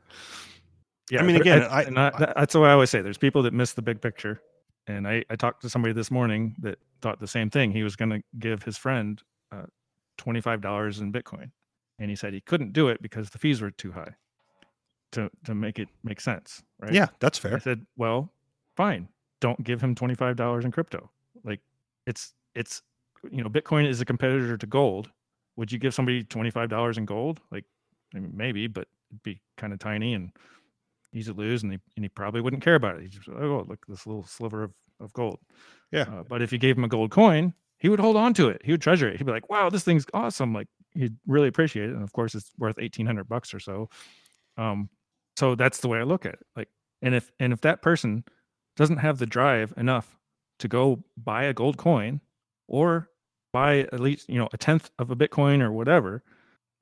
[1.18, 1.84] I mean, again, I- I-
[2.18, 3.02] that- that's what I always say.
[3.02, 4.40] There's people that miss the big picture,
[4.86, 7.72] and I, I talked to somebody this morning that thought the same thing.
[7.72, 9.20] He was going to give his friend
[9.52, 9.64] uh,
[10.18, 11.50] twenty five dollars in Bitcoin,
[11.98, 14.14] and he said he couldn't do it because the fees were too high
[15.12, 16.62] to to make it make sense.
[16.80, 16.92] Right?
[16.92, 17.56] yeah that's fair.
[17.56, 18.32] I said, well,
[18.76, 19.08] fine.
[19.40, 21.10] Don't give him twenty five dollars in crypto.
[21.44, 21.60] Like
[22.06, 22.82] it's it's
[23.30, 25.10] you know Bitcoin is a competitor to gold.
[25.56, 27.40] Would you give somebody twenty five dollars in gold?
[27.50, 27.64] Like
[28.14, 30.30] I mean, maybe, but it'd be kind of tiny and
[31.12, 33.02] easy to lose, and he and he probably wouldn't care about it.
[33.02, 35.38] He's just oh look this little sliver of of gold.
[35.90, 36.02] Yeah.
[36.02, 38.60] Uh, but if you gave him a gold coin, he would hold on to it.
[38.64, 39.16] He would treasure it.
[39.16, 40.52] He'd be like, wow, this thing's awesome.
[40.52, 41.94] Like he'd really appreciate it.
[41.94, 43.88] And of course, it's worth eighteen hundred bucks or so.
[44.56, 44.88] Um,
[45.40, 46.46] so that's the way I look at it.
[46.54, 46.68] Like,
[47.00, 48.24] and if and if that person
[48.76, 50.18] doesn't have the drive enough
[50.58, 52.20] to go buy a gold coin
[52.68, 53.08] or
[53.50, 56.22] buy at least you know a tenth of a bitcoin or whatever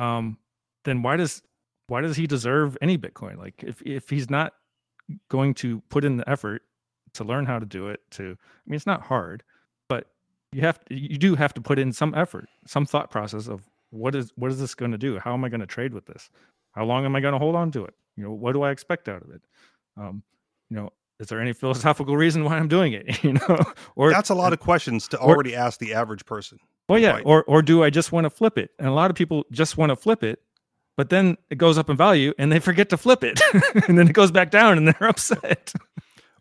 [0.01, 0.37] um
[0.85, 1.40] then why does
[1.87, 4.53] why does he deserve any bitcoin like if if he's not
[5.31, 6.62] going to put in the effort
[7.14, 9.42] to learn how to do it to i mean it's not hard
[9.88, 10.09] but
[10.53, 14.14] you have you do have to put in some effort some thought process of what
[14.14, 16.29] is what is this going to do how am i going to trade with this
[16.79, 18.71] how long am i going to hold on to it you know what do i
[18.71, 19.43] expect out of it
[19.97, 20.23] um
[20.71, 23.62] you know is there any philosophical reason why i'm doing it you know
[23.97, 26.59] or that's a lot of questions to or- already ask the average person
[26.91, 27.23] well, yeah, Right.
[27.27, 28.71] or or do I just want to flip it?
[28.79, 30.41] And a lot of people just want to flip it,
[30.97, 33.38] but then it goes up in value and they forget to flip it,
[33.87, 35.75] and then it goes back down and they're upset.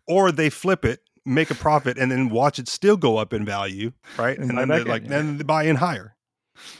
[0.06, 3.44] or they flip it make a profit and then watch it still go up in
[3.44, 5.08] value right And and, then they in, like yeah.
[5.10, 6.16] then they buy in higher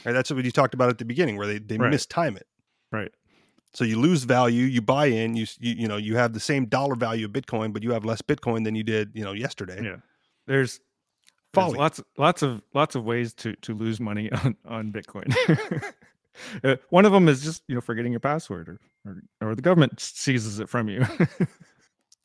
[0.03, 1.93] right that's what you talked about at the beginning where they, they Right.
[1.93, 2.47] mistime it
[2.91, 3.11] Right.
[3.73, 6.65] So you lose value you buy in you, you you know you have the same
[6.65, 9.83] dollar value of bitcoin but you have less bitcoin than you did you know yesterday
[9.83, 9.97] Yeah.
[10.47, 10.79] There's,
[11.53, 15.33] there's lots lots of lots of ways to to lose money on on Bitcoin.
[16.63, 19.61] Uh, one of them is just you know forgetting your password, or or, or the
[19.61, 21.05] government seizes it from you.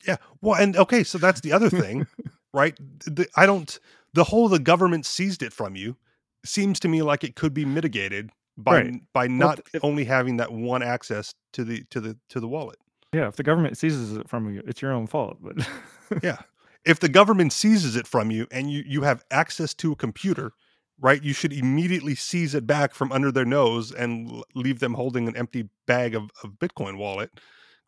[0.07, 0.17] Yeah.
[0.41, 2.07] Well, and okay, so that's the other thing,
[2.53, 2.77] right?
[3.05, 3.77] The, I don't.
[4.13, 5.97] The whole the government seized it from you
[6.45, 8.93] seems to me like it could be mitigated by Right.
[9.13, 12.47] by Well, not if- only having that one access to the to the to the
[12.47, 12.79] wallet.
[13.13, 15.37] Yeah, if the government seizes it from you, it's your own fault.
[15.41, 15.67] But
[16.23, 16.37] Yeah.
[16.85, 20.51] If the government seizes it from you and you you have access to a computer,
[20.99, 21.21] right?
[21.23, 25.35] You should immediately seize it back from under their nose and leave them holding an
[25.35, 27.31] empty bag of, of Bitcoin wallet.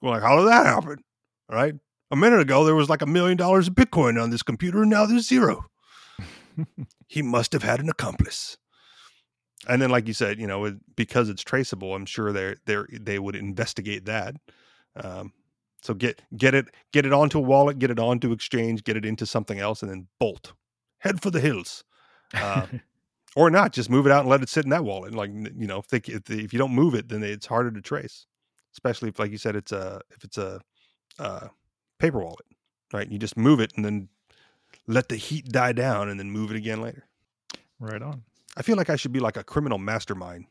[0.01, 1.03] We're like, how did that happen?
[1.49, 1.75] Right?
[2.09, 4.89] A minute ago there was like a million dollars of Bitcoin on this computer, and
[4.89, 5.65] now there's zero.
[7.07, 8.57] he must have had an accomplice.
[9.67, 13.19] And then, like you said, you know, because it's traceable, I'm sure they they they
[13.19, 14.35] would investigate that.
[14.95, 15.33] Um,
[15.81, 19.05] so get get it get it onto a wallet, get it onto exchange, get it
[19.05, 20.53] into something else, and then bolt,
[20.99, 21.83] head for the hills,
[22.33, 22.67] uh,
[23.35, 23.73] or not.
[23.73, 25.13] Just move it out and let it sit in that wallet.
[25.13, 27.71] Like you know, if they, if, they, if you don't move it, then it's harder
[27.71, 28.25] to trace.
[28.73, 30.61] Especially if, like you said, it's a if it's a
[31.19, 31.47] uh,
[31.99, 32.45] paper wallet,
[32.93, 33.09] right?
[33.09, 34.09] You just move it and then
[34.87, 37.05] let the heat die down, and then move it again later.
[37.79, 38.23] right on.
[38.57, 40.47] I feel like I should be like a criminal mastermind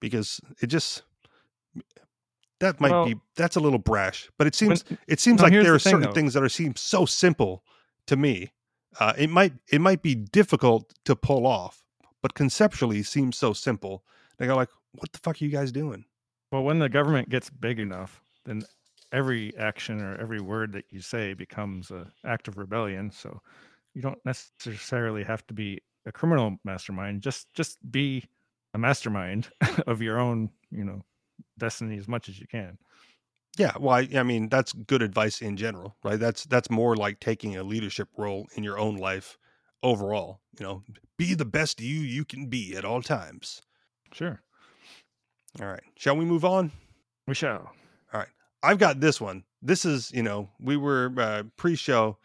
[0.00, 1.02] because it just
[2.60, 5.44] that might Well, be that's a little brash, but it seems When- it seems no,
[5.44, 6.14] like there the are thing, certain though.
[6.14, 7.62] things that are seem so simple
[8.06, 8.52] to me.
[8.98, 11.84] Uh, it might it might be difficult to pull off,
[12.22, 14.02] but conceptually seems so simple.
[14.38, 16.06] They go like, "What the fuck are you guys doing?"
[16.50, 18.62] well, when the government gets big enough, then
[19.12, 23.10] every action or every word that you say becomes an act of rebellion.
[23.10, 23.42] So
[23.92, 27.22] you don't necessarily have to be a criminal mastermind.
[27.22, 28.24] Just just be
[28.74, 29.48] a mastermind
[29.86, 31.02] of your own, you know,
[31.58, 32.78] destiny as much as you can.
[33.58, 36.18] Yeah, well, I, I mean that's good advice in general, right?
[36.20, 39.38] That's that's more like taking a leadership role in your own life
[39.82, 40.40] overall.
[40.58, 40.82] You know,
[41.16, 43.62] be the best you you can be at all times.
[44.12, 44.40] Sure,
[45.60, 46.70] All right, shall we move on?
[47.26, 47.72] we shall.
[48.12, 48.28] All right.
[48.62, 49.44] I've got this one.
[49.62, 52.16] This is, you know, we were uh, pre-show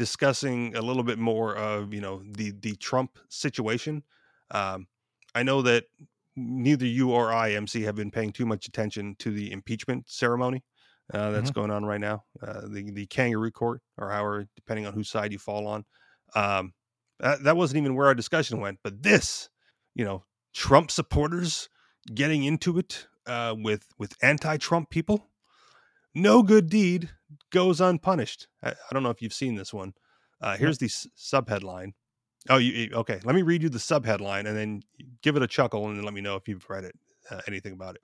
[0.00, 4.02] discussing a little bit more of, you know, the the Trump situation.
[4.50, 4.86] Um,
[5.34, 5.84] I know that
[6.34, 10.64] neither you or I, MC, have been paying too much attention to the impeachment ceremony
[11.12, 14.94] uh, that's going on right now, uh, the the kangaroo court, or however, depending on
[14.94, 15.84] whose side you fall on.
[16.34, 16.72] Um,
[17.18, 19.50] that, that wasn't even where our discussion went, but this,
[19.94, 21.68] you know, Trump supporters
[22.14, 25.26] getting into it uh, with with anti-Trump people
[26.14, 27.10] no good deed
[27.50, 28.48] goes unpunished.
[28.62, 29.94] I, I don't know if you've seen this one.
[30.40, 31.92] Uh, here's the s- subheadline.
[32.48, 33.20] Oh, you okay?
[33.24, 34.82] Let me read you the subheadline and then
[35.22, 36.94] give it a chuckle and then let me know if you've read it,
[37.30, 38.02] uh, anything about it.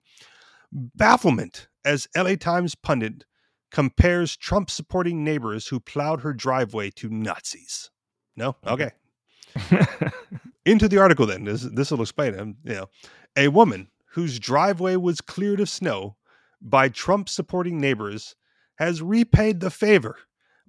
[0.95, 3.25] Bafflement as LA Times pundit
[3.71, 7.89] compares Trump supporting neighbors who plowed her driveway to Nazis.
[8.35, 8.91] No, okay.
[10.65, 11.45] Into the article then.
[11.45, 12.47] This this will explain it.
[12.63, 12.89] You know,
[13.35, 16.17] a woman whose driveway was cleared of snow
[16.61, 18.35] by Trump supporting neighbors
[18.77, 20.17] has repaid the favor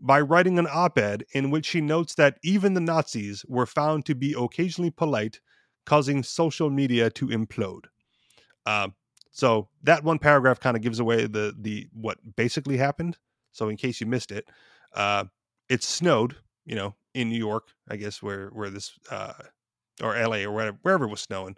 [0.01, 4.14] by writing an op-ed in which she notes that even the Nazis were found to
[4.14, 5.40] be occasionally polite,
[5.87, 7.87] causing social media to implode.
[8.66, 8.94] Um,
[9.31, 13.16] so that one paragraph kind of gives away the the what basically happened.
[13.53, 14.49] So in case you missed it,
[14.94, 15.25] uh,
[15.68, 19.35] it snowed, you know, in New York, I guess where where this uh,
[20.03, 20.44] or L.A.
[20.44, 21.57] or wherever wherever it was snowing.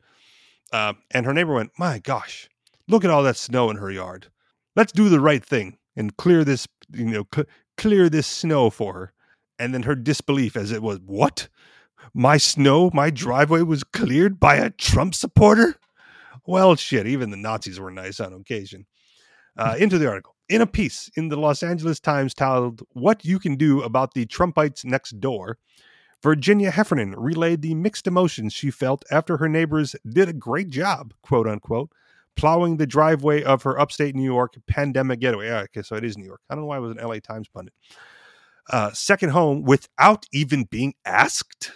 [0.73, 2.49] Uh, and her neighbor went, "My gosh,
[2.87, 4.29] look at all that snow in her yard.
[4.77, 8.95] Let's do the right thing and clear this, you know, cl- clear this snow for
[8.95, 9.13] her."
[9.59, 11.49] And then her disbelief as it was, "What?
[12.15, 15.77] My snow, my driveway was cleared by a Trump supporter?"
[16.47, 18.87] Well, shit, even the Nazis were nice on occasion.
[19.57, 20.35] Uh, into the article.
[20.49, 24.25] In a piece in the Los Angeles Times titled, What You Can Do About the
[24.27, 25.59] Trumpites Next Door,
[26.23, 31.15] Virginia Heffernan relayed the mixed emotions she felt after her neighbors did a great job,
[31.23, 31.91] quote unquote,
[32.41, 35.49] plowing the driveway of her upstate New York pandemic getaway.
[35.49, 36.41] Yeah, okay, so it is New York.
[36.49, 37.75] I don't know why it was an LA Times pundit.
[38.71, 41.73] Uh, second home without even being asked.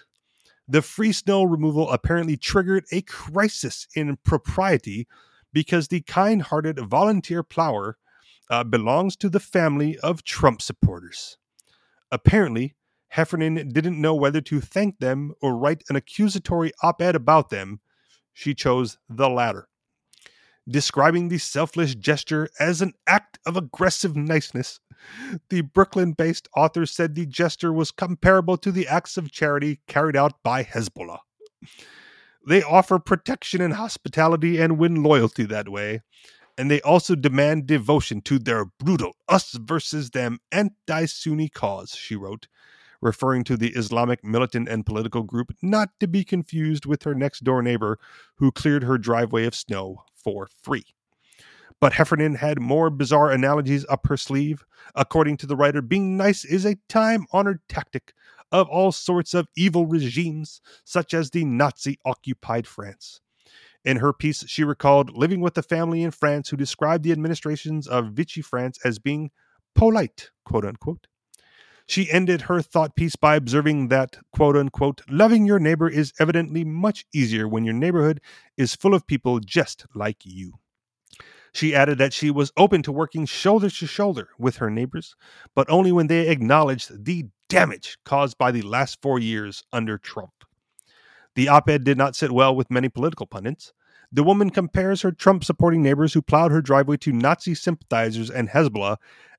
[0.66, 5.07] The free snow removal apparently triggered a crisis in propriety
[5.53, 7.98] because the kind hearted volunteer plower
[8.48, 11.37] uh, belongs to the family of Trump supporters.
[12.11, 12.74] Apparently,
[13.09, 17.81] Heffernan didn't know whether to thank them or write an accusatory op ed about them.
[18.33, 19.68] She chose the latter.
[20.68, 24.81] Describing the selfless gesture as an act of aggressive niceness,
[25.50, 30.16] the Brooklyn based author said the gesture was comparable to the acts of charity carried
[30.16, 31.18] out by Hezbollah.
[32.46, 36.00] They offer protection and hospitality and win loyalty that way,
[36.57, 42.16] and they also demand devotion to their brutal us versus them anti Sunni cause, she
[42.16, 42.48] wrote,
[43.05, 47.45] referring to the Islamic militant and political group not to be confused with her next
[47.45, 47.99] door neighbor
[48.37, 50.87] who cleared her driveway of snow for free.
[51.81, 54.64] But Heffernan had more bizarre analogies up her sleeve.
[54.95, 58.14] According to the writer, being nice is a time honored tactic
[58.51, 63.21] of all sorts of evil regimes, such as the Nazi occupied France.
[63.85, 67.87] In her piece, she recalled living with a family in France who described the administrations
[67.87, 69.31] of Vichy France as being
[69.75, 71.07] polite, quote unquote.
[71.87, 76.64] She ended her thought piece by observing that, quote unquote, loving your neighbor is evidently
[76.64, 78.20] much easier when your neighborhood
[78.57, 80.55] is full of people just like you.
[81.53, 85.14] She added that she was open to working shoulder to shoulder with her neighbors,
[85.55, 90.33] but only when they acknowledged the damage caused by the last four years under Trump.
[91.37, 93.73] The op ed did not sit well with many political pundits.
[94.11, 98.49] The woman compares her Trump supporting neighbors who plowed her driveway to Nazi sympathizers and
[98.49, 98.97] Hezbollah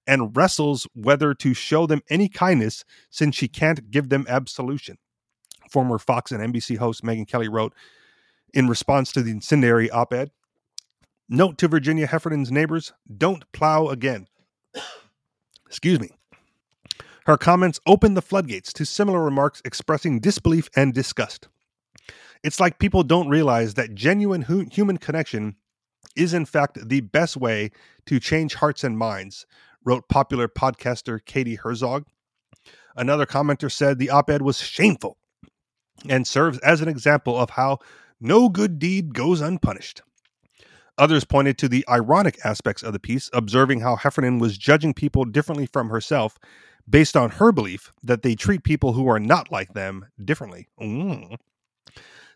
[0.07, 4.97] and wrestles whether to show them any kindness since she can't give them absolution.
[5.69, 7.73] Former Fox and NBC host Megyn Kelly wrote
[8.53, 10.31] in response to the incendiary op ed
[11.27, 14.27] Note to Virginia Heffernan's neighbors don't plow again.
[15.65, 16.11] Excuse me.
[17.25, 21.47] Her comments opened the floodgates to similar remarks expressing disbelief and disgust.
[22.43, 25.55] It's like people don't realize that genuine hu- human connection
[26.15, 27.71] is, in fact, the best way
[28.05, 29.47] to change hearts and minds,
[29.85, 32.05] wrote popular podcaster Katie Herzog.
[32.95, 35.17] Another commenter said the op ed was shameful
[36.09, 37.79] and serves as an example of how
[38.19, 40.01] no good deed goes unpunished.
[40.97, 45.25] Others pointed to the ironic aspects of the piece, observing how Heffernan was judging people
[45.25, 46.37] differently from herself
[46.89, 50.67] based on her belief that they treat people who are not like them differently.
[50.79, 51.35] Mm.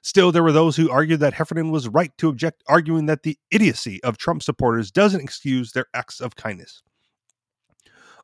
[0.02, 3.38] Still, there were those who argued that Heffernan was right to object, arguing that the
[3.52, 6.84] idiocy of Trump supporters doesn't excuse their acts of kindness.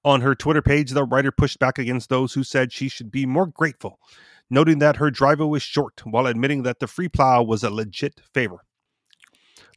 [0.06, 3.26] On her Twitter page, the writer pushed back against those who said she should be
[3.26, 4.00] more grateful,
[4.52, 8.22] noting that her driver was short while admitting that the free plow was a legit
[8.32, 8.58] favor.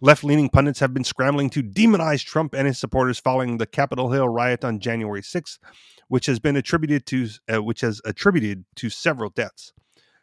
[0.03, 4.13] Left leaning pundits have been scrambling to demonize Trump and his supporters following the Capitol
[4.13, 5.59] Hill riot on January 6th,
[6.09, 9.73] which has been attributed to uh, which has attributed to several deaths.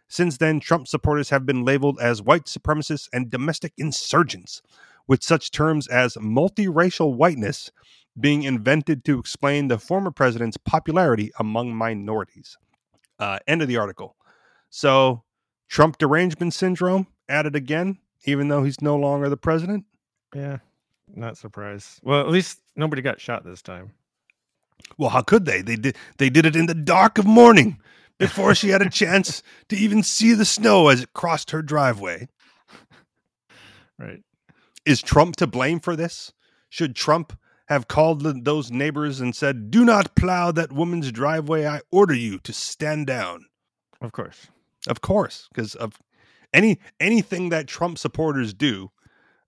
[0.08, 4.62] Since then, Trump supporters have been labeled as white supremacists and domestic insurgents,
[5.08, 7.72] with such terms as multiracial whiteness
[8.20, 12.58] being invented to explain the former president's popularity among minorities.
[13.20, 14.16] Uh, end of the article.
[14.70, 15.24] So,
[15.70, 19.86] Trump derangement syndrome added again, even though he's no longer the president.
[20.34, 20.58] Yeah,
[21.14, 22.00] not surprised.
[22.04, 23.94] Well, at least nobody got shot this time.
[24.98, 25.62] Well, how could they?
[25.62, 25.96] They did.
[26.18, 27.80] They did it in the dark of morning,
[28.18, 32.28] before she had a chance to even see the snow as it crossed her driveway.
[33.98, 34.22] Right.
[34.86, 36.34] Is Trump to blame for this?
[36.70, 41.66] Should Trump have called those neighbors and said, "Do not plow that woman's driveway.
[41.66, 43.46] I order you to stand down."
[44.02, 44.48] Of course.
[44.88, 46.00] Of course, because of
[46.54, 48.92] any anything that Trump supporters do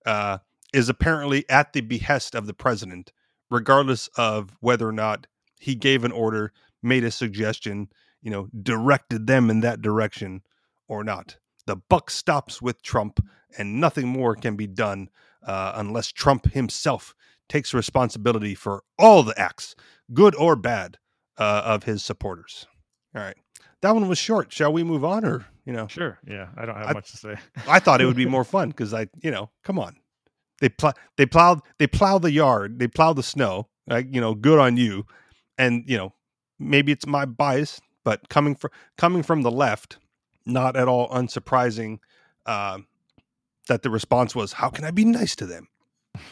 [0.04, 0.38] uh,
[0.72, 3.12] is apparently at the behest of the president,
[3.50, 5.26] regardless of whether or not
[5.58, 6.52] he gave an order,
[6.82, 7.88] made a suggestion,
[8.20, 10.42] you know, directed them in that direction
[10.88, 11.36] or not.
[11.66, 13.24] The buck stops with Trump,
[13.56, 15.08] and nothing more can be done
[15.42, 17.14] uh, unless Trump himself
[17.48, 19.74] takes responsibility for all the acts,
[20.12, 20.98] good or bad,
[21.38, 22.66] uh, of his supporters.
[23.14, 23.36] All right,
[23.82, 24.52] that one was short.
[24.52, 25.86] Shall we move on, or you know?
[25.88, 26.18] Sure.
[26.26, 27.36] Yeah, I don't have I- much to say.
[27.66, 29.96] I thought it would be more fun because I, you know, come on,
[30.60, 33.68] they plow, they plowed, they plow the yard, they plow the snow.
[33.86, 35.06] Like, you know, good on you.
[35.56, 36.12] And you know,
[36.58, 39.98] maybe it's my bias, but coming from coming from the left,
[40.44, 41.98] not at all unsurprising
[42.46, 42.78] uh,
[43.68, 45.68] that the response was, "How can I be nice to them?"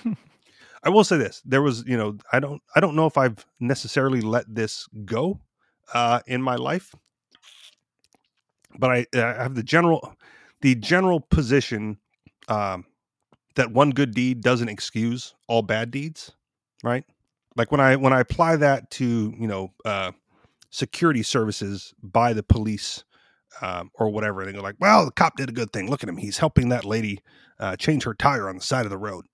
[0.87, 3.45] I will say this: there was, you know, I don't, I don't know if I've
[3.59, 5.41] necessarily let this go
[5.93, 6.95] uh, in my life,
[8.79, 10.15] but I, I have the general,
[10.61, 11.99] the general position
[12.47, 12.85] um,
[13.57, 16.31] that one good deed doesn't excuse all bad deeds,
[16.85, 17.05] right?
[17.57, 20.13] Like when I when I apply that to you know uh,
[20.71, 23.03] security services by the police
[23.61, 25.91] um, or whatever, and they go like, "Well, the cop did a good thing.
[25.91, 27.19] Look at him; he's helping that lady
[27.59, 29.25] uh, change her tire on the side of the road."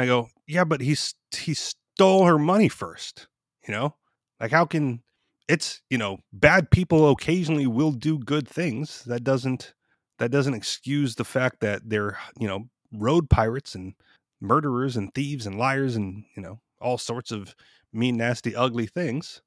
[0.00, 0.04] Mhm.
[0.04, 3.28] I go, "Yeah, but he's he stole her money first,
[3.66, 3.96] you know.
[4.40, 5.02] Like, how can
[5.48, 9.04] it's you know bad people occasionally will do good things.
[9.04, 9.74] That doesn't
[10.18, 13.94] that doesn't excuse the fact that they're you know road pirates and
[14.40, 17.54] murderers and thieves and liars and you know all sorts of
[17.92, 19.42] mean, nasty, ugly things."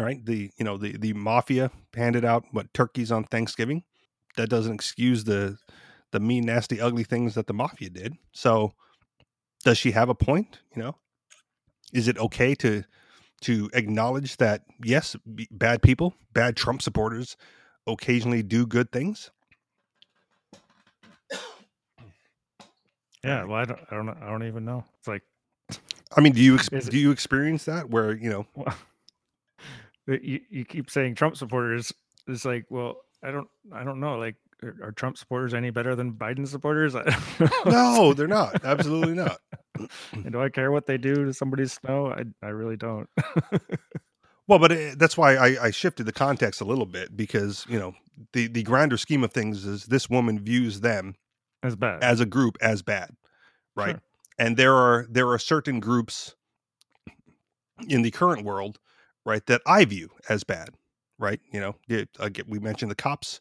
[0.00, 3.84] All right, the you know the the mafia handed out what turkeys on Thanksgiving.
[4.36, 5.56] That doesn't excuse the
[6.12, 8.14] the mean, nasty, ugly things that the mafia did.
[8.32, 8.74] So,
[9.64, 10.60] does she have a point?
[10.74, 10.96] You know,
[11.92, 12.84] is it okay to
[13.42, 17.36] to acknowledge that yes, b- bad people, bad Trump supporters,
[17.86, 19.30] occasionally do good things?
[23.24, 23.44] Yeah.
[23.44, 23.80] Well, I don't.
[23.90, 24.08] I don't.
[24.10, 24.84] I don't even know.
[24.98, 25.22] It's like
[26.16, 28.46] I mean, do you ex- do you experience that where you know?
[28.54, 28.76] well,
[30.06, 31.92] you you keep saying Trump supporters.
[32.26, 33.48] It's like, well, I don't.
[33.72, 34.16] I don't know.
[34.16, 34.36] Like,
[34.82, 36.94] are, Trump supporters any better than Biden supporters?
[37.66, 38.64] no, they're not.
[38.64, 39.38] Absolutely not.
[40.12, 42.08] and do I care what they do to somebody's snow?
[42.08, 43.08] I I really don't.
[44.48, 47.78] well, but it, that's why I, I shifted the context a little bit because you
[47.78, 47.94] know
[48.32, 51.14] the the grander scheme of things is this woman views them
[51.62, 53.10] as bad as a group as bad,
[53.76, 53.92] right?
[53.92, 54.02] Sure.
[54.38, 56.34] And there are there are certain groups
[57.88, 58.78] in the current world,
[59.24, 60.70] right, that I view as bad,
[61.18, 61.40] right?
[61.52, 63.40] You know, it, again, we mentioned the cops,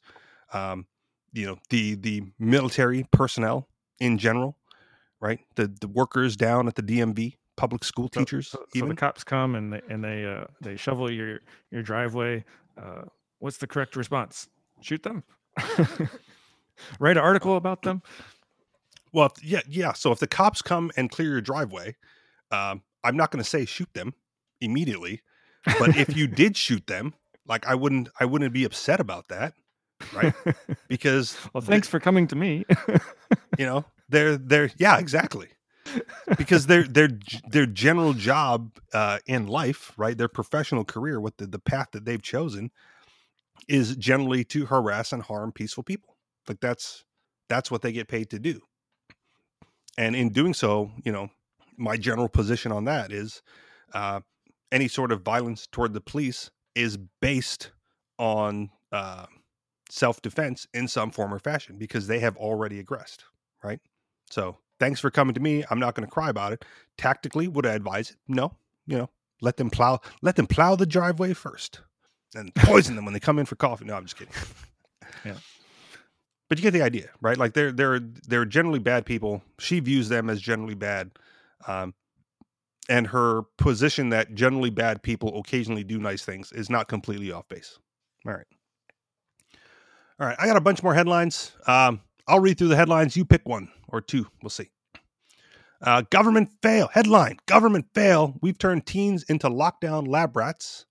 [0.52, 0.86] um,
[1.34, 3.68] you know, the the military personnel
[4.00, 4.58] in general,
[5.20, 5.40] right?
[5.56, 8.48] The the workers down at the DMV, public school teachers.
[8.48, 11.40] So, so, even so the cops come and they and they uh, they shovel your
[11.72, 12.46] your driveway.
[12.82, 13.04] Uh,
[13.40, 14.48] what's the correct response?
[14.82, 15.24] Shoot them.
[17.00, 18.02] Write an article about them.
[19.12, 19.94] Well, if, yeah, yeah.
[19.94, 21.96] So if the cops come and clear your driveway,
[22.52, 24.14] um, I'm not going to say shoot them
[24.60, 25.22] immediately,
[25.80, 27.14] but if you did shoot them,
[27.48, 29.54] like I wouldn't, I wouldn't be upset about that,
[30.16, 30.34] right?
[30.88, 32.66] Because well, thanks for coming to me.
[33.58, 35.50] you know, they're they're yeah, exactly.
[36.38, 37.10] because their their
[37.50, 40.18] their general job uh, in life, right?
[40.18, 42.72] Their professional career, what the, the path that they've chosen,
[43.68, 46.16] is generally to harass and harm peaceful people.
[46.48, 47.04] Like that's
[47.50, 48.62] that's what they get paid to do.
[49.98, 51.30] And in doing so, you know,
[51.78, 53.42] my general position on that is
[53.94, 54.22] uh,
[54.72, 57.72] any sort of violence toward the police is based
[58.18, 59.26] on uh,
[59.94, 63.26] self defense in some form or fashion because they have already aggressed,
[63.64, 63.80] right?
[64.30, 65.64] So thanks for coming to me.
[65.70, 66.66] I'm not going to cry about it.
[66.98, 68.18] Tactically, would I advise it?
[68.28, 68.54] No.
[68.88, 71.82] You know, let them plow, let them plow the driveway first,
[72.34, 73.86] and poison them when they come in for coffee.
[73.86, 74.34] No, I'm just kidding.
[75.26, 75.36] yeah.
[76.50, 77.38] But you get the idea, right?
[77.38, 79.42] Like they're they're they're generally bad people.
[79.60, 81.12] She views them as generally bad.
[81.68, 81.94] Um,
[82.90, 87.48] and her position that generally bad people occasionally do nice things is not completely off
[87.48, 87.80] base.
[88.28, 88.46] All right.
[90.20, 90.38] All right.
[90.40, 91.52] I got a bunch more headlines.
[91.68, 93.18] Um, I'll read through the headlines.
[93.18, 94.28] You pick one or two.
[94.42, 94.70] We'll see.
[95.82, 96.90] Uh, government fail.
[96.94, 98.36] Headline Government fail.
[98.42, 100.86] We've turned teens into lockdown lab rats.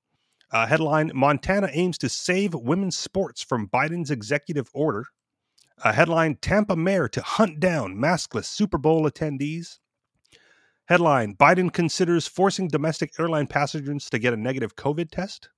[0.50, 5.06] Uh, headline Montana aims to save women's sports from Biden's executive order.
[5.82, 9.78] Uh, headline Tampa mayor to hunt down maskless Super Bowl attendees.
[10.86, 15.48] Headline Biden considers forcing domestic airline passengers to get a negative COVID test.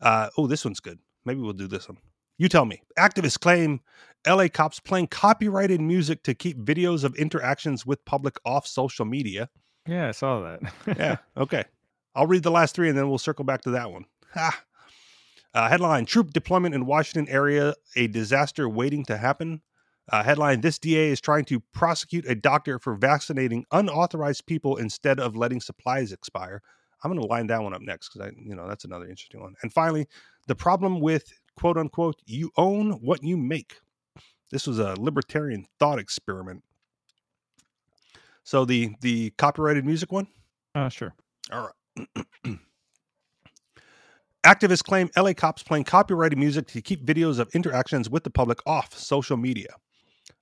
[0.00, 1.00] Uh, oh, this one's good.
[1.24, 1.98] Maybe we'll do this one.
[2.38, 2.82] You tell me.
[2.98, 3.80] Activists claim
[4.26, 9.48] LA cops playing copyrighted music to keep videos of interactions with public off social media.
[9.86, 10.72] Yeah, I saw that.
[10.98, 11.64] yeah, okay.
[12.14, 14.04] I'll read the last three and then we'll circle back to that one.
[14.34, 14.62] Ha.
[15.54, 19.62] Uh, headline Troop deployment in Washington area, a disaster waiting to happen.
[20.12, 25.18] Uh, headline This DA is trying to prosecute a doctor for vaccinating unauthorized people instead
[25.18, 26.62] of letting supplies expire.
[27.02, 29.40] I'm going to line that one up next because I, you know, that's another interesting
[29.40, 29.54] one.
[29.62, 30.06] And finally,
[30.46, 33.80] the problem with quote unquote, you own what you make.
[34.50, 36.62] This was a libertarian thought experiment.
[38.44, 40.28] So the the copyrighted music one?
[40.74, 41.14] Uh sure.
[41.52, 42.06] All right.
[44.44, 48.60] Activists claim LA cops playing copyrighted music to keep videos of interactions with the public
[48.64, 49.74] off social media.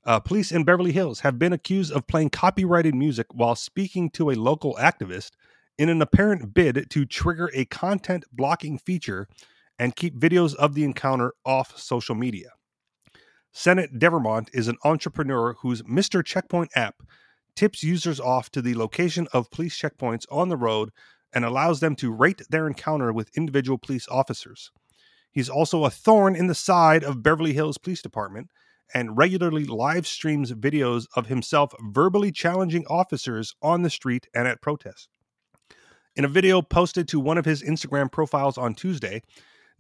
[0.05, 4.31] Uh, police in Beverly Hills have been accused of playing copyrighted music while speaking to
[4.31, 5.31] a local activist
[5.79, 9.27] in an apparent bid to trigger a content blocking feature
[9.79, 12.51] and keep videos of the encounter off social media.
[13.53, 16.25] Sennett Devermont is an entrepreneur whose Mr.
[16.25, 16.97] Checkpoint app
[17.55, 20.91] tips users off to the location of police checkpoints on the road
[21.33, 24.71] and allows them to rate their encounter with individual police officers.
[25.31, 28.51] He's also a thorn in the side of Beverly Hills Police Department
[28.93, 34.63] and regularly live streams videos of himself verbally challenging officers on the street and at
[34.63, 35.09] protests.
[36.15, 39.23] In a video posted to one of his Instagram profiles on Tuesday,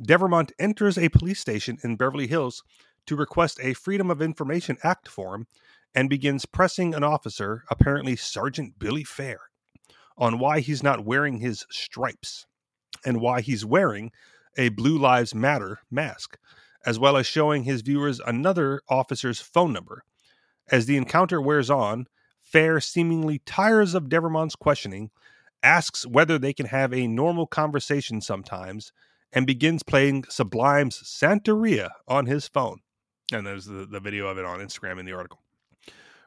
[0.00, 2.62] Devermont enters a police station in Beverly Hills
[3.06, 5.46] to request a Freedom of Information Act form
[5.94, 9.38] and begins pressing an officer, apparently Sergeant Billy Fair,
[10.16, 12.46] on why he's not wearing his stripes
[13.04, 14.10] and why he's wearing
[14.56, 16.38] a Blue Lives Matter mask
[16.84, 20.04] as well as showing his viewers another officer's phone number.
[20.70, 22.06] As the encounter wears on,
[22.42, 25.10] Fair seemingly tires of Devermont's questioning,
[25.62, 28.92] asks whether they can have a normal conversation sometimes,
[29.34, 32.78] and begins playing Sublime's Santeria on his phone.
[33.32, 35.40] And there's the, the video of it on Instagram in the article.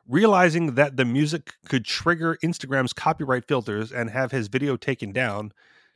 [0.07, 5.53] Realizing that the music could trigger Instagram's copyright filters and have his video taken down,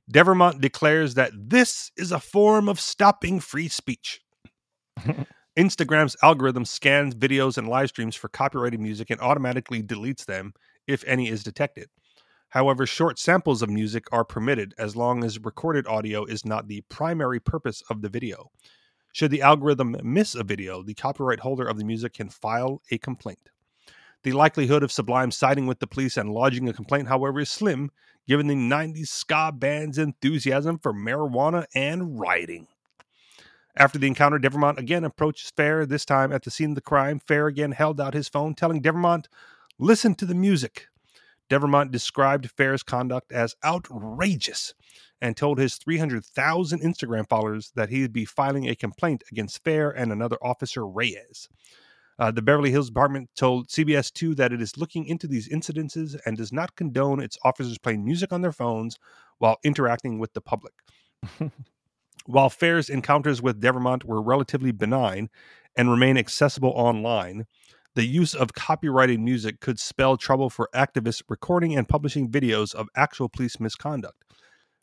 [0.10, 4.22] Devermont declares that this is a form of stopping free speech.
[5.58, 10.54] Instagram's algorithm scans videos and live streams for copyrighted music and automatically deletes them
[10.88, 11.90] if any is detected.
[12.52, 16.82] However, short samples of music are permitted as long as recorded audio is not the
[16.90, 18.52] primary purpose of the video.
[19.14, 22.98] Should the algorithm miss a video, the copyright holder of the music can file a
[22.98, 23.52] complaint.
[24.24, 27.90] The likelihood of Sublime siding with the police and lodging a complaint, however, is slim,
[28.28, 32.68] given the 90s ska band's enthusiasm for marijuana and rioting.
[33.78, 37.22] After the encounter, Devermont again approaches Fair, this time at the scene of the crime.
[37.26, 39.30] Fair again held out his phone, telling Devermont,
[39.80, 40.90] Listen to the music.
[41.52, 44.74] Devermont described Fair's conduct as outrageous
[45.20, 50.14] and told his 300,000 Instagram followers that he'd be filing a complaint against Fair and
[50.14, 51.50] another officer, Reyes.
[52.18, 56.18] Uh, the Beverly Hills Department told CBS 2 that it is looking into these incidences
[56.26, 58.98] and does not condone its officers playing music on their phones
[59.38, 60.74] while interacting with the public.
[62.26, 65.30] while Fair's encounters with Devermont were relatively benign
[65.76, 67.46] and remain accessible online,
[67.96, 72.88] the use of copyrighted music could spell trouble for activists recording and publishing videos of
[72.96, 74.24] actual police misconduct.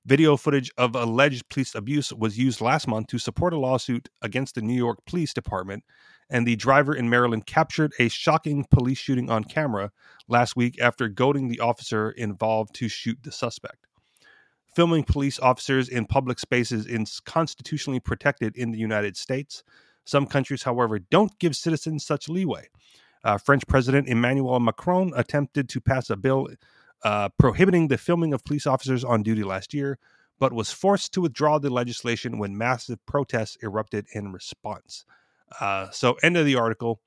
[0.05, 4.55] Video footage of alleged police abuse was used last month to support a lawsuit against
[4.55, 5.85] the New York Police Department,
[6.31, 9.91] and the driver in Maryland captured a shocking police shooting on camera
[10.29, 13.87] last week after goading the officer involved to shoot the suspect.
[14.75, 19.63] Filming police officers in public spaces is constitutionally protected in the United States.
[20.09, 22.69] Some countries, however, don't give citizens such leeway.
[23.23, 26.49] Uh, French President Emmanuel Macron attempted to pass a bill
[27.05, 29.99] uh, prohibiting the filming of police officers on duty last year,
[30.39, 35.05] but was forced to withdraw the legislation when massive protests erupted in response.
[35.61, 37.03] Uh, so, end of the article.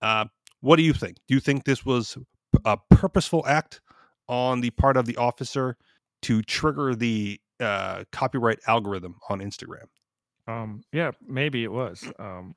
[0.00, 0.26] Uh,
[0.60, 1.16] what do you think?
[1.26, 2.16] Do you think this was
[2.64, 3.80] a purposeful act
[4.28, 5.76] on the part of the officer
[6.22, 9.86] to trigger the uh, copyright algorithm on Instagram?
[10.46, 12.04] Um, yeah, maybe it was.
[12.18, 12.54] Um,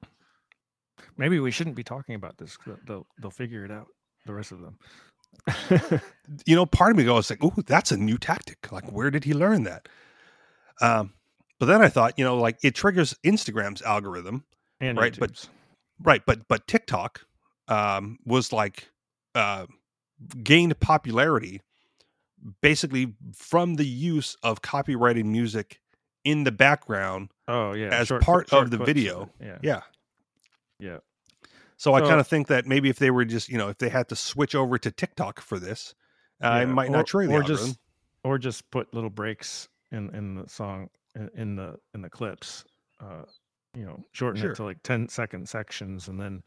[1.18, 2.58] maybe we shouldn't be talking about this.
[2.86, 3.88] They'll they'll figure it out.
[4.26, 4.78] The rest of them.
[6.46, 8.72] you know, part of me goes like, "Oh, that's a new tactic.
[8.72, 9.88] Like, where did he learn that?"
[10.82, 11.14] Um,
[11.60, 14.46] but then I thought, you know, like it triggers Instagram's algorithm,
[14.80, 15.14] and right?
[15.14, 15.50] YouTube's.
[16.00, 17.22] But right, but but TikTok
[17.68, 18.90] um, was like
[19.36, 19.66] uh,
[20.44, 21.62] gained popularity
[22.62, 25.80] basically from the use of copyrighted music
[26.24, 29.30] in the background oh yeah, as short- part short of the clips video.
[29.42, 29.82] Yeah, Yeah.
[30.80, 30.98] yeah.
[31.78, 33.88] So, I kind of think that maybe if they were just, you know, if they
[33.88, 35.96] had to switch over to TikTok for this,
[36.44, 37.66] uh, it might or- not trigger the or algorithm.
[37.68, 37.80] just
[38.26, 42.66] or just put little breaks in in the song in, in the in the clips
[43.00, 43.24] uh
[43.76, 44.52] you know shorten Sure.
[44.52, 46.44] it to like 10 second sections and then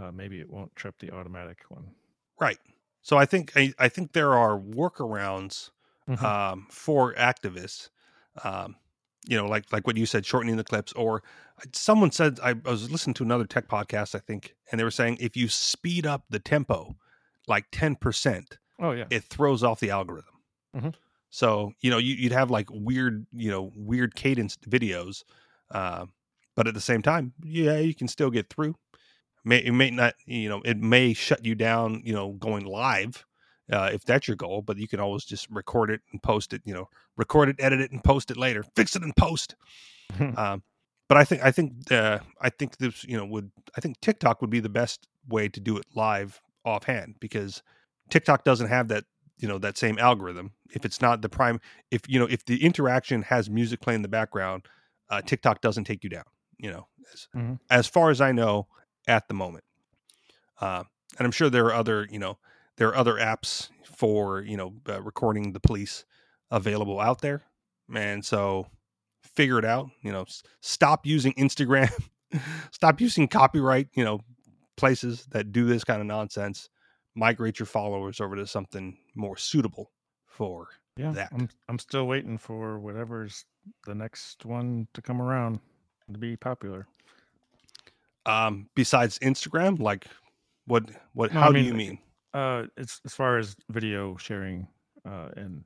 [0.00, 1.90] uh maybe it won't trip the automatic one
[2.38, 2.58] Right.
[3.02, 5.70] So I think I, I think there are workarounds
[6.08, 6.22] Mhm.
[6.22, 7.88] um, for activists.
[8.44, 8.76] Um,
[9.28, 11.22] you know, like like what you said, shortening the clips, or
[11.58, 14.84] uh, someone said I, I was listening to another tech podcast, I think, and they
[14.84, 16.96] were saying if you speed up the tempo
[17.48, 20.34] like ten percent, oh yeah it throws off the algorithm.
[20.74, 20.94] Mhm.
[21.30, 25.24] So you know you, you'd have like weird, you know, weird cadenced videos,
[25.70, 26.06] uh,
[26.54, 28.76] but at the same time, yeah, you can still get through.
[29.44, 33.24] May it may not, you know, it may shut you down, you know, going live
[33.72, 34.62] uh, if that's your goal.
[34.62, 36.62] But you can always just record it and post it.
[36.64, 38.62] You know, record it, edit it, and post it later.
[38.74, 39.54] Fix it and post.
[40.36, 40.62] um,
[41.08, 44.40] but I think I think uh, I think this you know would I think TikTok
[44.40, 47.62] would be the best way to do it live offhand because
[48.10, 49.04] TikTok doesn't have that
[49.38, 50.52] you know that same algorithm.
[50.72, 51.60] If it's not the prime,
[51.90, 54.66] if you know if the interaction has music playing in the background,
[55.10, 56.24] uh, TikTok doesn't take you down.
[56.58, 57.58] You know, as, Mhm.
[57.70, 58.66] as far as I know
[59.06, 59.64] at the moment,
[60.60, 60.84] uh,
[61.18, 62.38] and I'm sure there are other you know
[62.76, 66.04] there are other apps for you know uh, recording the police
[66.50, 67.42] available out there,
[67.94, 68.66] and so
[69.22, 69.88] figure it out.
[70.02, 71.90] You know, s- stop using Instagram,
[72.72, 73.88] stop using copyright.
[73.94, 74.20] You know,
[74.76, 76.68] places that do this kind of nonsense.
[77.14, 79.90] Migrate your followers over to something more suitable
[80.26, 80.68] for
[80.98, 81.30] yeah that.
[81.32, 83.46] i'm i'm still waiting for whatever's
[83.86, 85.58] the next one to come around
[86.12, 86.86] to be popular
[88.26, 89.78] um besides Instagram.
[89.80, 90.06] Like,
[90.66, 91.32] what what?
[91.32, 91.98] No, I how do you mean?
[92.36, 94.68] Uh it's as far as video sharing
[95.08, 95.64] uh and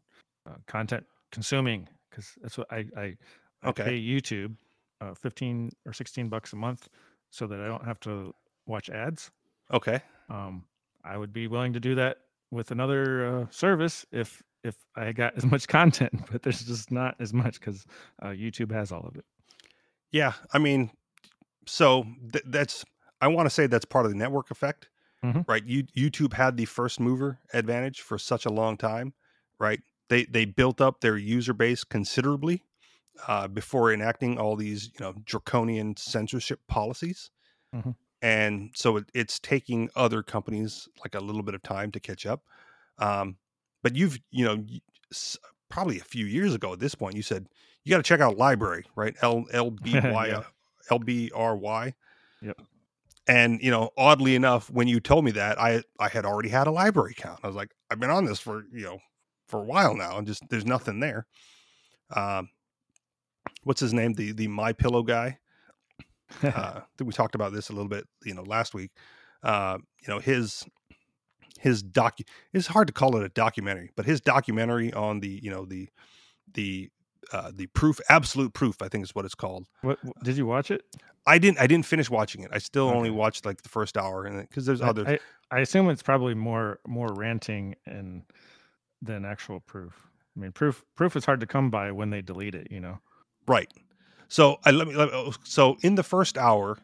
[0.48, 3.16] uh, content consuming because that's what i i,
[3.62, 3.84] I Okay.
[3.84, 4.56] pay youtube
[5.00, 6.88] uh 15 or 16 bucks a month
[7.30, 8.34] so that i don't have to
[8.66, 9.30] watch ads
[9.72, 10.64] Okay, um
[11.04, 12.18] i would be willing to do that
[12.50, 17.16] with another uh, service if if i got as much content but there's just not
[17.20, 17.86] as much because
[18.22, 19.24] uh, youtube has all of it
[20.12, 20.32] yeah.
[20.52, 20.90] I mean,
[21.66, 22.84] so th- that's
[23.20, 24.89] I want to say that's part of the network effect,
[25.22, 25.44] Mhm.
[25.46, 25.64] right?
[25.64, 29.14] You YouTube had the first mover advantage for such a long time,
[29.58, 29.80] right?
[30.08, 32.62] They they built up their user base considerably
[33.28, 37.30] uh, before enacting all these you know draconian censorship policies,
[37.72, 37.94] Mhm.
[38.22, 42.26] and so it, it's taking other companies like a little bit of time to catch
[42.26, 42.44] up.
[42.98, 43.38] Um,
[43.82, 44.64] but you've you know
[45.70, 47.48] probably a few years ago at this point you said
[47.84, 50.42] you got to check out LBRY right l l b y Yeah.
[50.90, 51.94] L B R Y.
[52.42, 52.60] Yep.
[53.26, 56.66] And you know, oddly enough, when you told me that, I I had already had
[56.66, 57.40] a LBRY account.
[57.42, 58.98] I was like, I've been on this for you know
[59.48, 61.26] for a while now, and just there's nothing there.
[62.14, 62.48] Um,
[63.64, 64.14] what's his name?
[64.14, 65.38] The the My Pillow guy.
[66.42, 68.92] uh, we talked about this a little bit, you know, last week.
[69.42, 70.64] Uh, you know, his
[71.58, 72.18] his doc.
[72.52, 75.88] It's hard to call it a documentary, but his documentary on the you know the
[76.54, 76.90] the
[77.32, 79.66] uh, the proof, absolute proof, I think is what it's called.
[79.82, 80.84] What, did you watch it?
[81.26, 81.60] I didn't.
[81.60, 82.50] I didn't finish watching it.
[82.52, 82.96] I still Okay.
[82.96, 85.06] only watched like the first hour, and because there's I, other.
[85.06, 85.18] I,
[85.50, 88.22] I assume it's probably more more ranting and
[89.02, 90.08] than actual proof.
[90.36, 92.68] I mean, proof proof is hard to come by when they delete it.
[92.70, 92.98] You know.
[93.46, 93.70] Right.
[94.28, 94.94] So I let me.
[94.94, 96.78] Let, me- so in the first hour,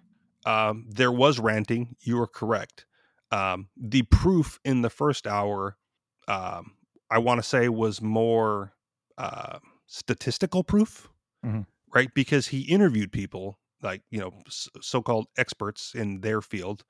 [0.44, 1.96] um, there was ranting.
[2.00, 2.84] You were correct.
[3.32, 5.76] Um, the proof in the first hour,
[6.28, 6.72] um,
[7.10, 8.72] I want to say, was more
[9.18, 11.08] uh, statistical proof,
[11.42, 11.62] Mhm.
[11.94, 12.12] right?
[12.14, 14.42] Because he interviewed people like you know
[14.80, 16.84] so-called experts in their field.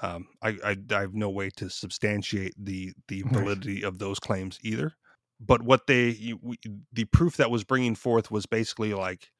[0.00, 4.58] Um, I, I, I have no way to substantiate the the validity of those claims
[4.62, 4.94] either.
[5.40, 6.12] But what they
[6.92, 9.30] the proof that was bringing forth was basically like,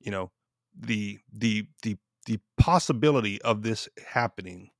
[0.00, 0.32] you know,
[0.78, 1.96] the the the
[2.26, 4.70] the possibility of this happening,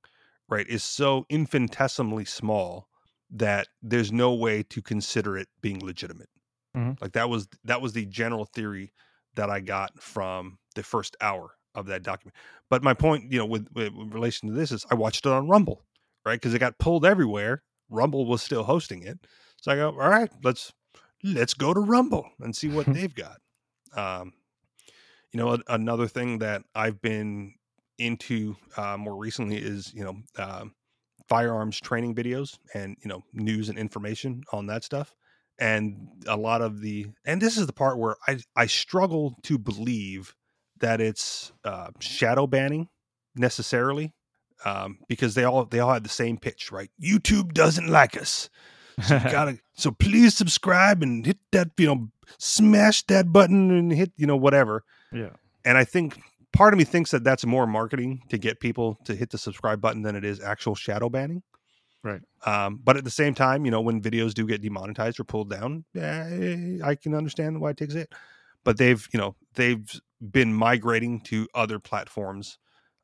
[0.49, 2.89] right, is so infinitesimally small
[3.31, 6.29] that there's no way to consider it being legitimate.
[6.75, 7.01] Mhm.
[7.01, 8.93] Like that was that was the general theory
[9.35, 12.35] that I got from the first hour of that document.
[12.69, 15.31] But my point, you know, with, with, with relation to this is I watched it
[15.31, 15.83] on Rumble,
[16.25, 16.35] right?
[16.39, 17.63] Because it got pulled everywhere.
[17.89, 19.19] Rumble was still hosting it,
[19.61, 20.73] so I go, all right, let's
[21.23, 23.37] let's go to Rumble and see what they've got.
[23.95, 24.33] Um,
[25.31, 27.53] you know, a- another thing that I've been
[27.97, 30.73] into uh, more recently is you know um
[31.29, 35.15] firearms training videos and you know news and information on that stuff
[35.59, 39.57] and a lot of the and this is the part where i i struggle to
[39.57, 40.35] believe
[40.79, 42.89] that it's uh shadow banning
[43.35, 44.13] necessarily
[44.65, 48.49] um because they all they all had the same pitch right youtube doesn't like us
[49.01, 54.11] so gotta so please subscribe and hit that you know smash that button and hit
[54.17, 54.83] you know whatever
[55.15, 55.29] yeah.
[55.63, 56.19] and I think
[56.53, 59.81] part of me thinks that that's more marketing to get people to hit the subscribe
[59.81, 61.41] button than it is actual shadow banning.
[62.05, 62.21] Right.
[62.45, 65.49] Um, but at the same time, you know, when videos do get demonetized or pulled
[65.49, 68.13] down, eh, I can understand why it takes it.
[68.63, 69.83] But they've, you know, they've
[70.31, 72.59] been migrating to other platforms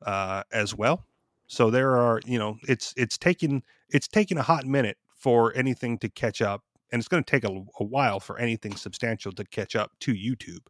[0.06, 1.04] uh, as well.
[1.48, 5.98] So there are, you know, it's it's taken it's taken a hot minute for anything
[5.98, 9.44] to catch up, and it's going to take a, a while for anything substantial to
[9.44, 10.60] catch up to YouTube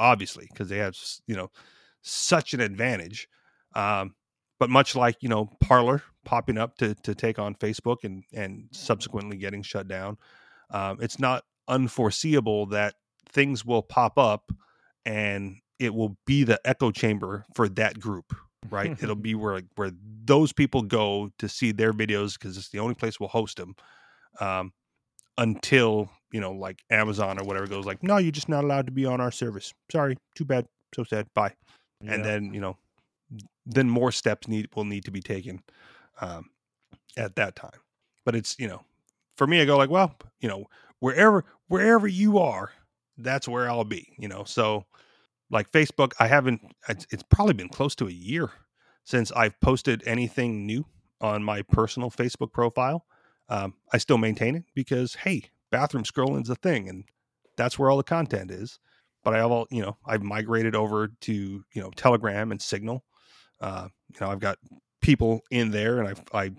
[0.00, 1.50] obviously because they have you know
[2.00, 3.28] such an advantage
[3.76, 4.14] um
[4.60, 8.68] but much like you know Parler popping up to to take on facebook and and
[8.70, 10.16] subsequently getting shut down
[10.70, 12.94] um it's not unforeseeable that
[13.28, 14.52] things will pop up
[15.04, 18.32] and it will be the echo chamber for that group
[18.68, 19.02] right?
[19.02, 19.90] It'll be where where
[20.24, 23.74] those people go to see their videos because it's the only place we'll host them
[24.40, 24.72] um
[25.38, 28.92] until you know like amazon or whatever goes like no you're just not allowed to
[28.92, 29.72] be on our service.
[29.90, 30.18] Sorry.
[30.34, 30.66] Too bad.
[30.94, 31.26] So sad.
[31.34, 31.54] Bye.
[32.06, 32.76] And then you know
[33.70, 35.62] then more steps need will need to be taken
[36.20, 36.50] um
[37.16, 37.80] at that time.
[38.24, 38.84] But it's you know
[39.36, 40.66] for me i go like well you know
[40.98, 42.70] wherever wherever you are
[43.16, 44.44] that's where i'll be you know?
[44.44, 44.84] So
[45.50, 48.50] like facebook i haven't it's, probably been close to a year
[49.04, 50.84] since i've posted anything new
[51.22, 53.06] on my personal facebook profile.
[53.48, 57.04] Um, i still maintain it because hey bathroom scrolling's a thing and
[57.56, 58.78] that's where all the content is.
[59.24, 63.04] But i have all you know i've migrated over to you know telegram and signal
[63.60, 64.58] uh, you know i've got
[65.00, 66.50] people in there and i've i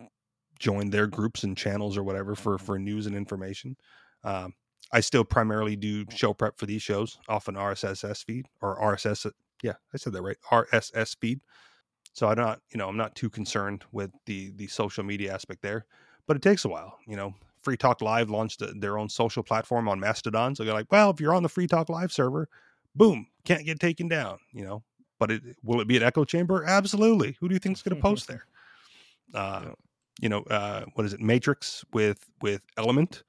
[0.60, 3.76] joined their groups and channels or whatever for for news and information.
[4.24, 4.54] Um,
[4.92, 9.26] i still primarily do show prep for these shows off an rss feed or rss
[9.64, 11.40] yeah i said that right rss feed.
[12.14, 15.62] So i'm not you know i'm not too concerned with the the social media aspect
[15.62, 15.86] there
[16.28, 17.34] but it takes a while you know.
[17.62, 21.12] Free talk live launched a- their own social platform on mastodon so they're like well
[21.12, 22.50] if you're on the free talk live server
[22.96, 24.84] boom can't get taken down you know
[25.22, 26.66] but it will it be an echo chamber?
[26.66, 27.38] Absolutely.
[27.40, 28.44] Who do you think is going to post there?
[29.34, 29.74] Uh Yeah.
[30.22, 33.24] you know uh what is it matrix with with element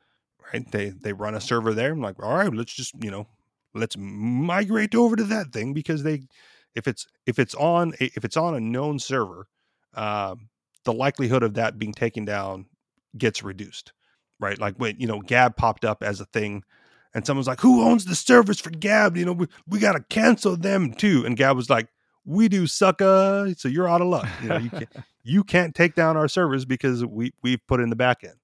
[0.52, 0.70] right?
[0.72, 1.92] They they run a server there.
[1.92, 3.28] I'm like all right let's just you know
[3.74, 6.22] let's migrate over to that thing because they
[6.74, 9.46] if it's if it's on if it's on a known server
[9.94, 10.48] um
[10.84, 12.66] the likelihood of that being taken down
[13.18, 13.92] gets reduced
[14.40, 14.58] right?
[14.58, 16.64] Like when you know gab popped up as a thing
[17.14, 19.16] and someone's like who owns the servers for gab?
[19.16, 21.24] You know we, we got to cancel them too.
[21.24, 21.88] And gab was like
[22.24, 23.52] we do sucker.
[23.56, 24.28] So you're out of luck.
[24.42, 24.88] You know you can't
[25.22, 28.36] you can't take down our servers because we we've put in the back end.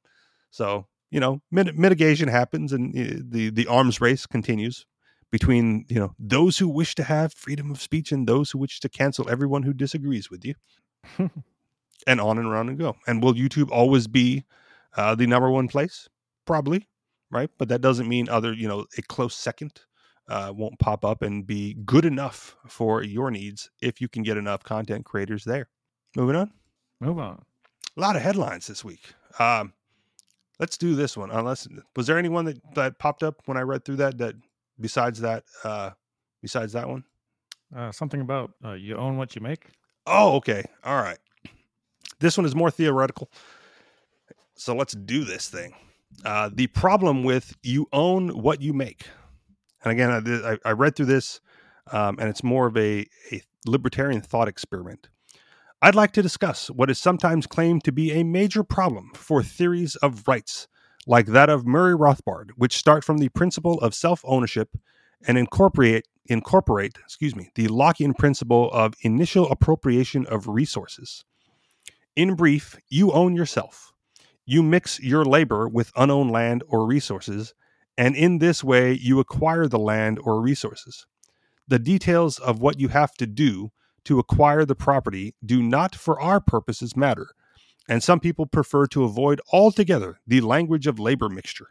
[0.51, 4.87] So you know mit- mitigation happens and uh, the the arms race continues
[5.31, 8.81] between you know those who wish to have freedom of speech and those who wish
[8.81, 10.55] to cancel everyone who disagrees with you.
[12.07, 12.97] And on and around and go.
[13.07, 14.45] And will youtube always be
[14.97, 16.09] uh, the number one place?
[16.47, 16.89] Probably
[17.31, 19.81] right but that doesn't mean other you know a close second
[20.29, 24.37] uh, won't pop up and be good enough for your needs if you can get
[24.37, 25.69] enough content creators there
[26.17, 26.51] moving on
[27.01, 27.43] Move on.
[27.97, 29.73] a lot of headlines this week um,
[30.61, 31.67] let's do this one unless
[31.97, 34.35] was there anyone that, that popped up when i read through that that
[34.81, 35.91] besides that uh
[36.43, 37.05] besides that one
[37.75, 39.67] Uh, something about uh, you own what you make.
[40.07, 40.63] Oh, okay.
[40.85, 41.19] All right.
[42.19, 43.29] This one is more theoretical.
[44.55, 45.75] So let's do this thing.
[46.25, 49.07] Uh, the problem with you own what you make.
[49.85, 50.11] And again,
[50.45, 51.41] I, I, read through this,
[51.93, 55.09] um, and it's more of a, a libertarian thought experiment.
[55.81, 59.95] I'd like to discuss what is sometimes claimed to be a major problem for theories
[59.97, 60.67] of rights,
[61.07, 64.77] like that of Murray Rothbard, which start from the principle of self ownership
[65.27, 71.25] and incorporate incorporate, excuse me, the Lockean principle of initial appropriation of resources.
[72.15, 73.93] In brief, you own yourself.
[74.51, 77.53] You mix your labor with unowned land or resources,
[77.99, 81.05] and in this way you acquire the land or resources.
[81.67, 83.73] The details of what you have to do
[84.05, 87.27] to acquire the property do not for our purposes matter,
[87.91, 91.69] and some people prefer to avoid altogether the language of labor mixture.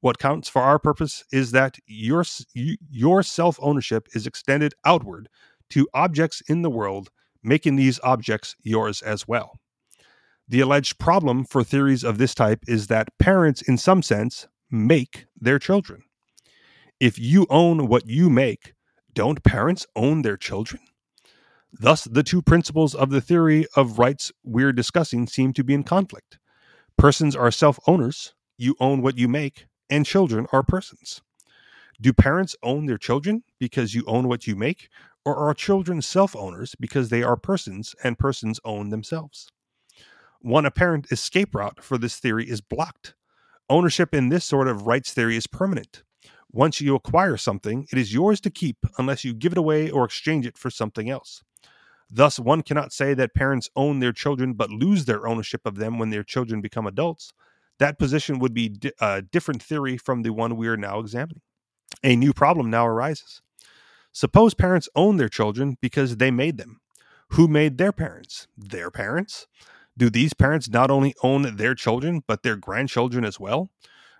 [0.00, 5.28] What counts for our purpose is that your your self ownership is extended outward
[5.68, 7.10] to objects in the world,
[7.42, 9.60] making these objects yours as well.
[10.50, 15.26] The alleged problem for theories of this type is that parents, in some sense, make
[15.38, 16.04] their children.
[16.98, 18.72] If you own what you make,
[19.12, 20.80] don't parents own their children?
[21.70, 25.82] Thus, the two principles of the theory of rights we're discussing seem to be in
[25.82, 26.38] conflict.
[26.96, 31.20] Persons are self owners, you own what you make, and children are persons.
[32.00, 34.88] Do parents own their children because you own what you make,
[35.26, 39.50] or are children self owners because they are persons and persons own themselves?
[40.40, 43.14] One apparent escape route for this theory is blocked.
[43.68, 46.04] Ownership in this sort of rights theory is permanent.
[46.50, 50.04] Once you acquire something, it is yours to keep unless you give it away or
[50.04, 51.42] exchange it for something else.
[52.10, 55.98] Thus, one cannot say that parents own their children but lose their ownership of them
[55.98, 57.32] when their children become adults.
[57.78, 61.42] That position would be di- a different theory from the one we are now examining.
[62.02, 63.42] A new problem now arises.
[64.12, 66.80] Suppose parents own their children because they made them.
[67.32, 68.48] Who made their parents?
[68.56, 69.46] Their parents?
[69.98, 73.72] Do these parents not only own their children, but their grandchildren as well?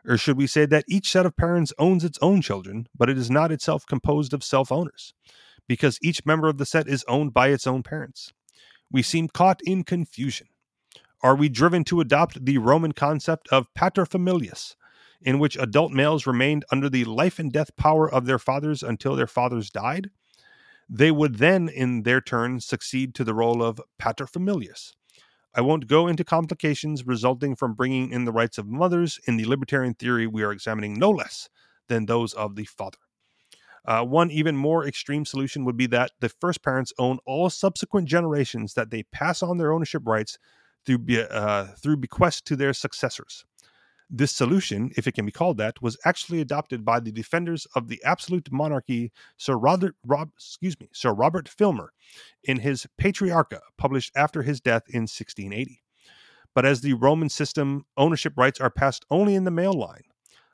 [0.05, 3.17] Or should we say that each set of parents owns its own children, but it
[3.17, 5.15] is not itself composed of self owners?
[5.69, 8.33] Because each member of the set is owned by its own parents.
[8.91, 10.49] We seem caught in confusion.
[11.23, 14.75] Are we driven to adopt the Roman concept of paterfamilias,
[15.23, 19.15] in which adult males remained under the life and death power of their fathers until
[19.15, 20.11] their fathers died?
[20.89, 24.95] They would then, in their turn, succeed to the role of paterfamilias.
[25.59, 29.45] I won't go into complications resulting from bringing in the rights of mothers in the
[29.45, 31.49] libertarian theory we are examining no less
[31.89, 32.99] than those of the father.
[33.85, 38.07] Uh, one even more extreme solution would be that the first parents own all subsequent
[38.07, 40.39] generations that they pass on their ownership rights
[40.87, 43.45] through, be, uh, through bequest to their successors.
[44.11, 47.89] This solution, if it can be called that, was actually adopted by the defenders of
[47.89, 51.93] the absolute monarchy, Sir Robert, Rob, excuse me, Sir Robert Filmer,
[52.43, 55.83] in his Patriarcha, published after his death in 1680.
[56.55, 60.05] But as the Roman system, ownership rights are passed only in the male line.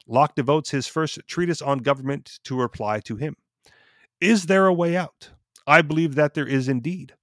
[0.07, 3.36] Locke devotes his first treatise on government to reply to him.
[4.20, 5.30] Is there a way out?
[5.66, 7.14] I believe that there is indeed.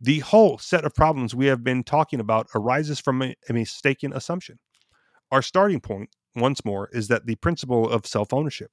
[0.00, 4.12] The whole set of problems we have been talking about arises from a, a mistaken
[4.12, 4.58] assumption.
[5.34, 8.70] Our starting point, once more, is that the principle of self ownership.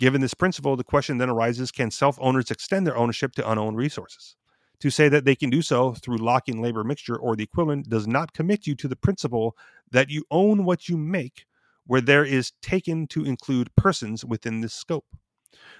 [0.00, 3.76] Given this principle, the question then arises can self owners extend their ownership to unowned
[3.76, 4.34] resources?
[4.80, 8.06] To say that they can do so through Lockean labor mixture or the equivalent does
[8.06, 9.54] not commit you to the principle
[9.90, 11.44] that you own what you make,
[11.84, 15.14] where there is taken to include persons within this scope.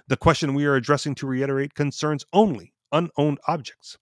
[0.09, 3.97] The question we are addressing, to reiterate, concerns only unowned objects.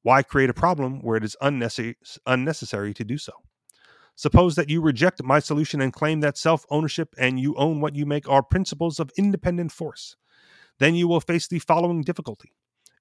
[0.00, 3.32] Why create a problem where it is unnecessary to do so?
[4.14, 7.96] Suppose that you reject my solution and claim that self ownership and you own what
[7.96, 10.16] you make are principles of independent force.
[10.78, 12.52] Then you will face the following difficulty.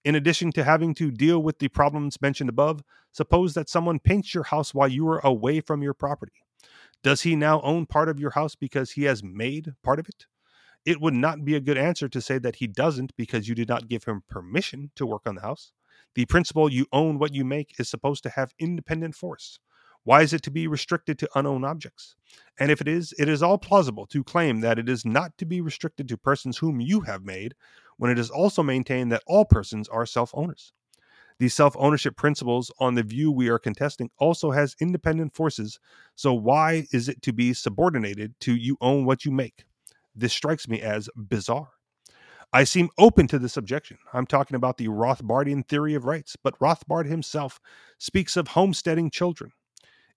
[0.03, 2.81] In addition to having to deal with the problems mentioned above,
[3.11, 6.43] suppose that someone paints your house while you are away from your property.
[7.03, 10.25] Does he now own part of your house because he has made part of it?
[10.85, 13.69] It would not be a good answer to say that he doesn't because you did
[13.69, 15.71] not give him permission to work on the house.
[16.15, 19.59] The principle you own what you make is supposed to have independent force.
[20.03, 22.15] Why is it to be restricted to unknown objects?
[22.59, 25.45] And if it is, it is all plausible to claim that it is not to
[25.45, 27.53] be restricted to persons whom you have made,
[27.97, 30.73] when it is also maintained that all persons are self owners.
[31.37, 35.79] The self ownership principles on the view we are contesting also has independent forces.
[36.15, 39.65] So, why is it to be subordinated to you own what you make?
[40.15, 41.69] This strikes me as bizarre.
[42.53, 43.97] I seem open to this objection.
[44.13, 47.59] I'm talking about the Rothbardian theory of rights, but Rothbard himself
[47.97, 49.51] speaks of homesteading children.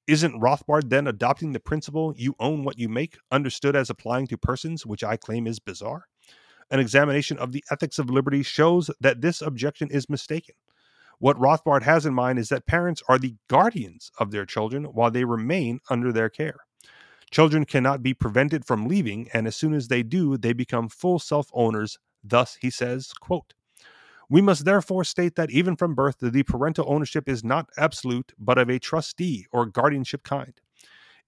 [0.06, 4.36] Isn't Rothbard then adopting the principle you own what you make, understood as applying to
[4.36, 6.04] persons, which I claim is bizarre?
[6.70, 10.56] An examination of the ethics of liberty shows that this objection is mistaken.
[11.20, 15.10] What Rothbard has in mind is that parents are the guardians of their children while
[15.10, 16.60] they remain under their care.
[17.30, 21.18] Children cannot be prevented from leaving, and as soon as they do, they become full
[21.18, 21.98] self owners.
[22.22, 23.54] Thus, he says, quote,
[24.28, 28.58] we must therefore state that even from birth, the parental ownership is not absolute, but
[28.58, 30.60] of a trustee or guardianship kind.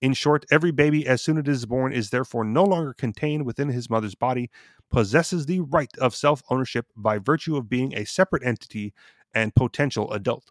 [0.00, 3.46] In short, every baby, as soon as it is born, is therefore no longer contained
[3.46, 4.50] within his mother's body,
[4.90, 8.92] possesses the right of self ownership by virtue of being a separate entity
[9.34, 10.50] and potential adult.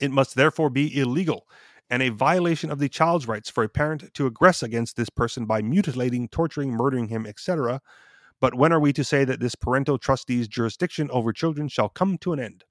[0.00, 1.46] It must therefore be illegal
[1.90, 5.44] and a violation of the child's rights for a parent to aggress against this person
[5.44, 7.80] by mutilating, torturing, murdering him, etc.
[8.42, 12.18] But when are we to say that this parental trustee's jurisdiction over children shall come
[12.18, 12.64] to an end?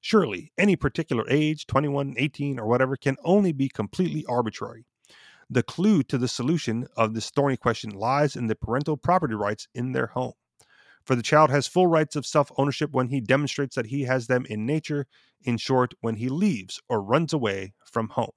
[0.00, 4.86] Surely, any particular age, 21, 18, or whatever, can only be completely arbitrary.
[5.50, 9.66] The clue to the solution of this thorny question lies in the parental property rights
[9.74, 10.34] in their home.
[11.04, 14.28] For the child has full rights of self ownership when he demonstrates that he has
[14.28, 15.08] them in nature,
[15.42, 18.30] in short, when he leaves or runs away from home.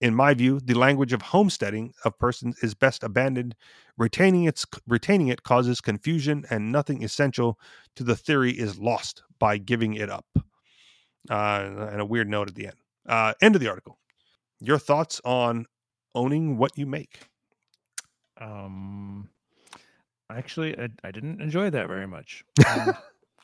[0.00, 3.54] In my view, the language of homesteading of persons is best abandoned.
[3.98, 7.58] Retaining, its, retaining it causes confusion, and nothing essential
[7.96, 10.26] to the theory is lost by giving it up.
[11.28, 12.76] Uh, and a weird note at the end.
[13.06, 13.98] Uh, end of the article.
[14.58, 15.66] Your thoughts on
[16.14, 17.20] owning what you make?
[18.40, 19.28] Um,
[20.30, 22.44] actually, I, I didn't enjoy that very much.
[22.66, 22.94] Um,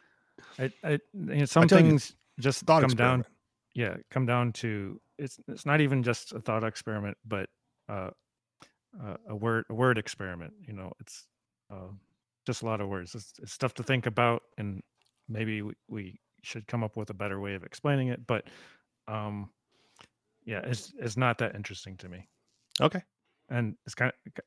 [0.59, 3.25] I, I, you know, some things just come experiment.
[3.25, 3.33] down.
[3.75, 5.39] Yeah, come down to it's.
[5.49, 7.49] It's not even just a thought experiment, but
[7.89, 8.11] uh,
[9.03, 10.53] uh, a word a word experiment.
[10.67, 11.27] You know, it's
[11.73, 11.93] uh,
[12.47, 13.15] just a lot of words.
[13.15, 14.83] It's, it's stuff to think about, and
[15.29, 18.27] maybe we, we should come up with a better way of explaining it.
[18.27, 18.45] But
[19.09, 19.51] um,
[20.45, 22.29] yeah, it's it's not that interesting to me.
[22.81, 23.03] Okay.
[23.49, 24.45] And it's kind of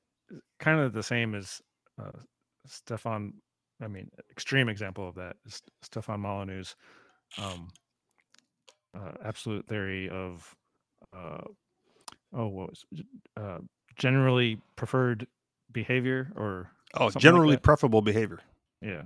[0.60, 1.62] kind of the same as
[2.02, 2.18] uh,
[2.66, 3.34] Stefan.
[3.82, 6.76] I mean, extreme example of that is Stefan Molyneux's
[7.38, 7.70] um,
[8.94, 10.54] uh, absolute theory of
[11.14, 11.42] uh,
[12.34, 12.86] oh, what was
[13.38, 13.60] uh,
[13.98, 15.28] generally preferred
[15.72, 18.40] behavior or oh, generally like preferable behavior.
[18.82, 19.04] Yeah.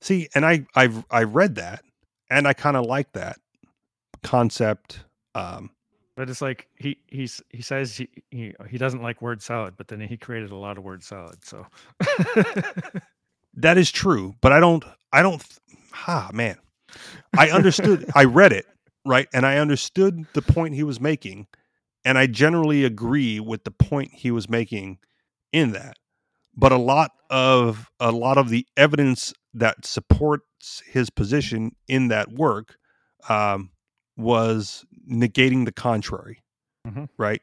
[0.00, 1.84] See, and I I've I read that,
[2.30, 3.38] and I kind of like that
[4.22, 5.04] concept.
[5.34, 5.70] Um,
[6.16, 9.88] but it's like he he's he says he, he he doesn't like word salad, but
[9.88, 11.44] then he created a lot of word salad.
[11.44, 11.66] So
[13.54, 15.42] that is true, but I don't I don't
[15.90, 16.58] ha ah, man.
[17.36, 18.66] I understood I read it,
[19.04, 19.28] right?
[19.32, 21.46] And I understood the point he was making,
[22.04, 24.98] and I generally agree with the point he was making
[25.52, 25.98] in that.
[26.54, 32.32] But a lot of a lot of the evidence that supports his position in that
[32.32, 32.76] work
[33.28, 33.70] um,
[34.16, 36.42] was negating the contrary,
[36.86, 37.04] mm-hmm.
[37.16, 37.40] right?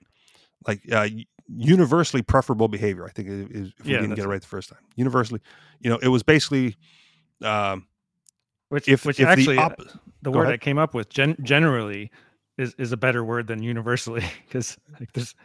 [0.68, 1.08] Like uh,
[1.48, 3.06] universally preferable behavior.
[3.06, 4.80] I think is, if we yeah, didn't get it right the first time.
[4.96, 5.42] Universally,
[5.80, 6.76] you know, it was basically.
[7.42, 7.88] Um,
[8.68, 9.82] which, if, which if actually, the, uh, op-
[10.22, 10.54] the word ahead.
[10.54, 12.12] I came up with gen- generally
[12.58, 15.36] is, is a better word than universally because like there's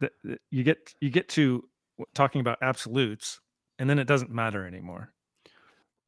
[0.00, 1.64] the, the, you get you get to
[2.14, 3.40] talking about absolutes
[3.78, 5.12] and then it doesn't matter anymore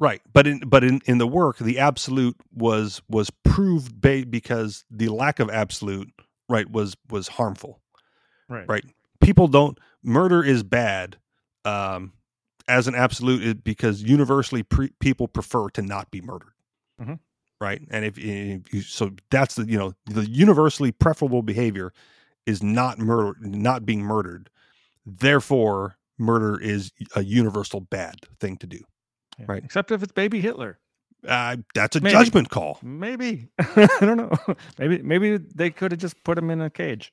[0.03, 4.84] Right, but in but in, in the work, the absolute was was proved ba- because
[4.90, 6.09] the lack of absolute
[6.48, 7.80] right was was harmful.
[8.48, 8.84] Right, right.
[9.20, 11.18] People don't murder is bad
[11.64, 12.14] um,
[12.66, 16.55] as an absolute because universally pre- people prefer to not be murdered.
[17.00, 17.14] Mm-hmm.
[17.62, 21.92] Right, and if, if you, so, that's the you know the universally preferable behavior
[22.44, 24.50] is not murder, not being murdered.
[25.06, 28.80] Therefore, murder is a universal bad thing to do.
[29.38, 29.44] Yeah.
[29.48, 29.64] Right.
[29.64, 30.80] Except if it's baby Hitler.
[31.24, 32.12] Uh, that's a maybe.
[32.12, 32.80] judgment call.
[32.82, 33.46] Maybe.
[33.58, 34.32] I don't know.
[34.80, 37.12] maybe maybe they could have just put him in a cage.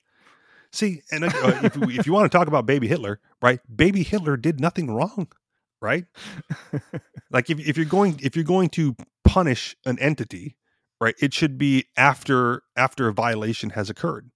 [0.72, 1.30] See, and uh,
[1.62, 3.60] if, if you want to talk about baby Hitler, right?
[3.76, 5.28] Baby Hitler did nothing wrong,
[5.82, 6.06] right?
[7.32, 10.56] like if, if you're going if you're going to punish an entity,
[11.00, 14.30] right, it should be after after a violation has occurred,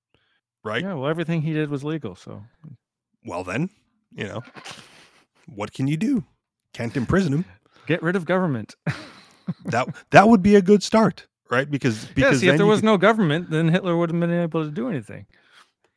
[0.63, 0.83] right?
[0.83, 0.93] Yeah.
[0.93, 2.43] Well, everything he did was legal, so.
[3.25, 3.69] Well, then,
[4.13, 4.43] you know,
[5.47, 6.25] what can you do?
[6.73, 7.45] Can't imprison him.
[7.87, 8.75] Get rid of government.
[9.65, 11.69] that that would be a good start, right?
[11.69, 12.85] Because because yeah, see, if there was could...
[12.85, 15.25] no government, then Hitler wouldn't have been able to do anything.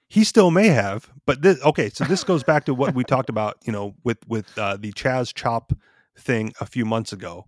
[0.08, 1.90] He still may have, but this, okay.
[1.90, 4.92] So this goes back to what we talked about, you know, with with uh, the
[4.92, 5.72] Chaz Chop
[6.18, 7.46] thing a few months ago,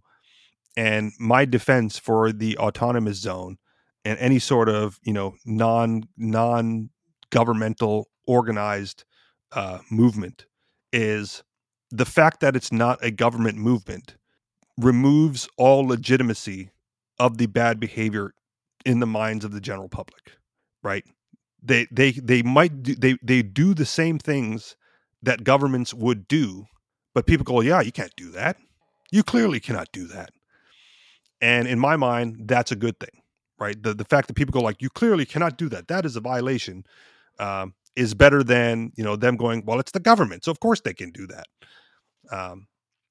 [0.76, 3.58] and my defense for the autonomous zone
[4.04, 6.90] and any sort of you know non non
[7.30, 9.04] governmental organized
[9.52, 10.46] uh, movement
[10.92, 11.42] is
[11.90, 14.16] the fact that it's not a government movement
[14.76, 16.70] removes all legitimacy
[17.18, 18.32] of the bad behavior
[18.84, 20.32] in the minds of the general public
[20.82, 21.04] right
[21.62, 24.76] they they they might do, they they do the same things
[25.22, 26.64] that governments would do
[27.14, 28.56] but people go yeah you can't do that.
[29.10, 30.30] You clearly cannot do that.
[31.40, 33.10] And in my mind that's a good thing
[33.58, 33.82] right?
[33.82, 35.88] The the fact that people go like you clearly cannot do that.
[35.88, 36.84] That is a violation
[37.38, 40.80] um, is better than you know them going well it's the government so of course
[40.82, 41.46] they can do that
[42.32, 42.66] um,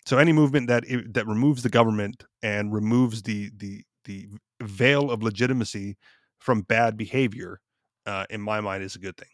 [0.06, 4.28] so any movement that that removes the government and removes the the the
[4.62, 5.98] veil of legitimacy
[6.40, 7.60] from bad behavior
[8.08, 9.30] uh, in my mind is a good thing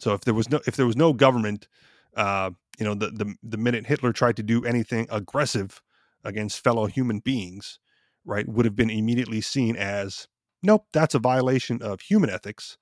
[0.00, 1.68] so if there was no if there was no government
[2.16, 5.82] uh, you know the, the the minute hitler tried to do anything aggressive
[6.24, 7.80] against fellow human beings
[8.26, 10.28] right would have been immediately seen as
[10.62, 12.76] nope that's a violation of human ethics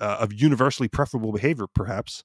[0.00, 2.24] uh, of universally preferable behavior, perhaps,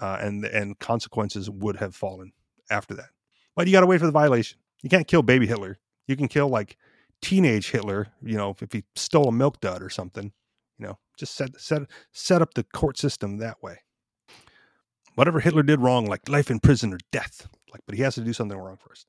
[0.00, 2.32] uh, and and consequences would have fallen
[2.70, 3.10] after that.
[3.56, 4.58] But you got to wait for the violation.
[4.82, 5.78] You can't kill baby Hitler.
[6.06, 6.76] You can kill like
[7.20, 8.08] teenage Hitler.
[8.22, 10.32] You know, if he stole a milk dud or something.
[10.78, 13.78] You know, just set set set up the court system that way.
[15.14, 18.20] Whatever Hitler did wrong, like life in prison or death, like, but he has to
[18.20, 19.06] do something wrong first.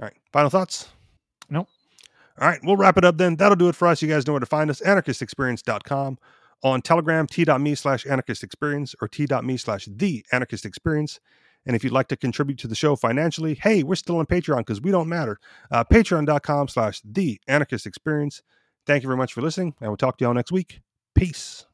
[0.00, 0.88] All right, final thoughts.
[1.50, 1.68] Nope.
[2.40, 3.36] All right, we'll wrap it up then.
[3.36, 4.00] That'll do it for us.
[4.00, 6.18] You guys know where to find us anarchistexperience.com
[6.62, 11.20] on Telegram, t.me slash anarchist experience or t.me slash the anarchist experience.
[11.66, 14.58] And if you'd like to contribute to the show financially, hey, we're still on Patreon
[14.58, 15.38] because we don't matter.
[15.70, 18.42] Uh, Patreon.com slash the anarchist experience.
[18.86, 20.80] Thank you very much for listening, and we'll talk to y'all next week.
[21.14, 21.66] Peace.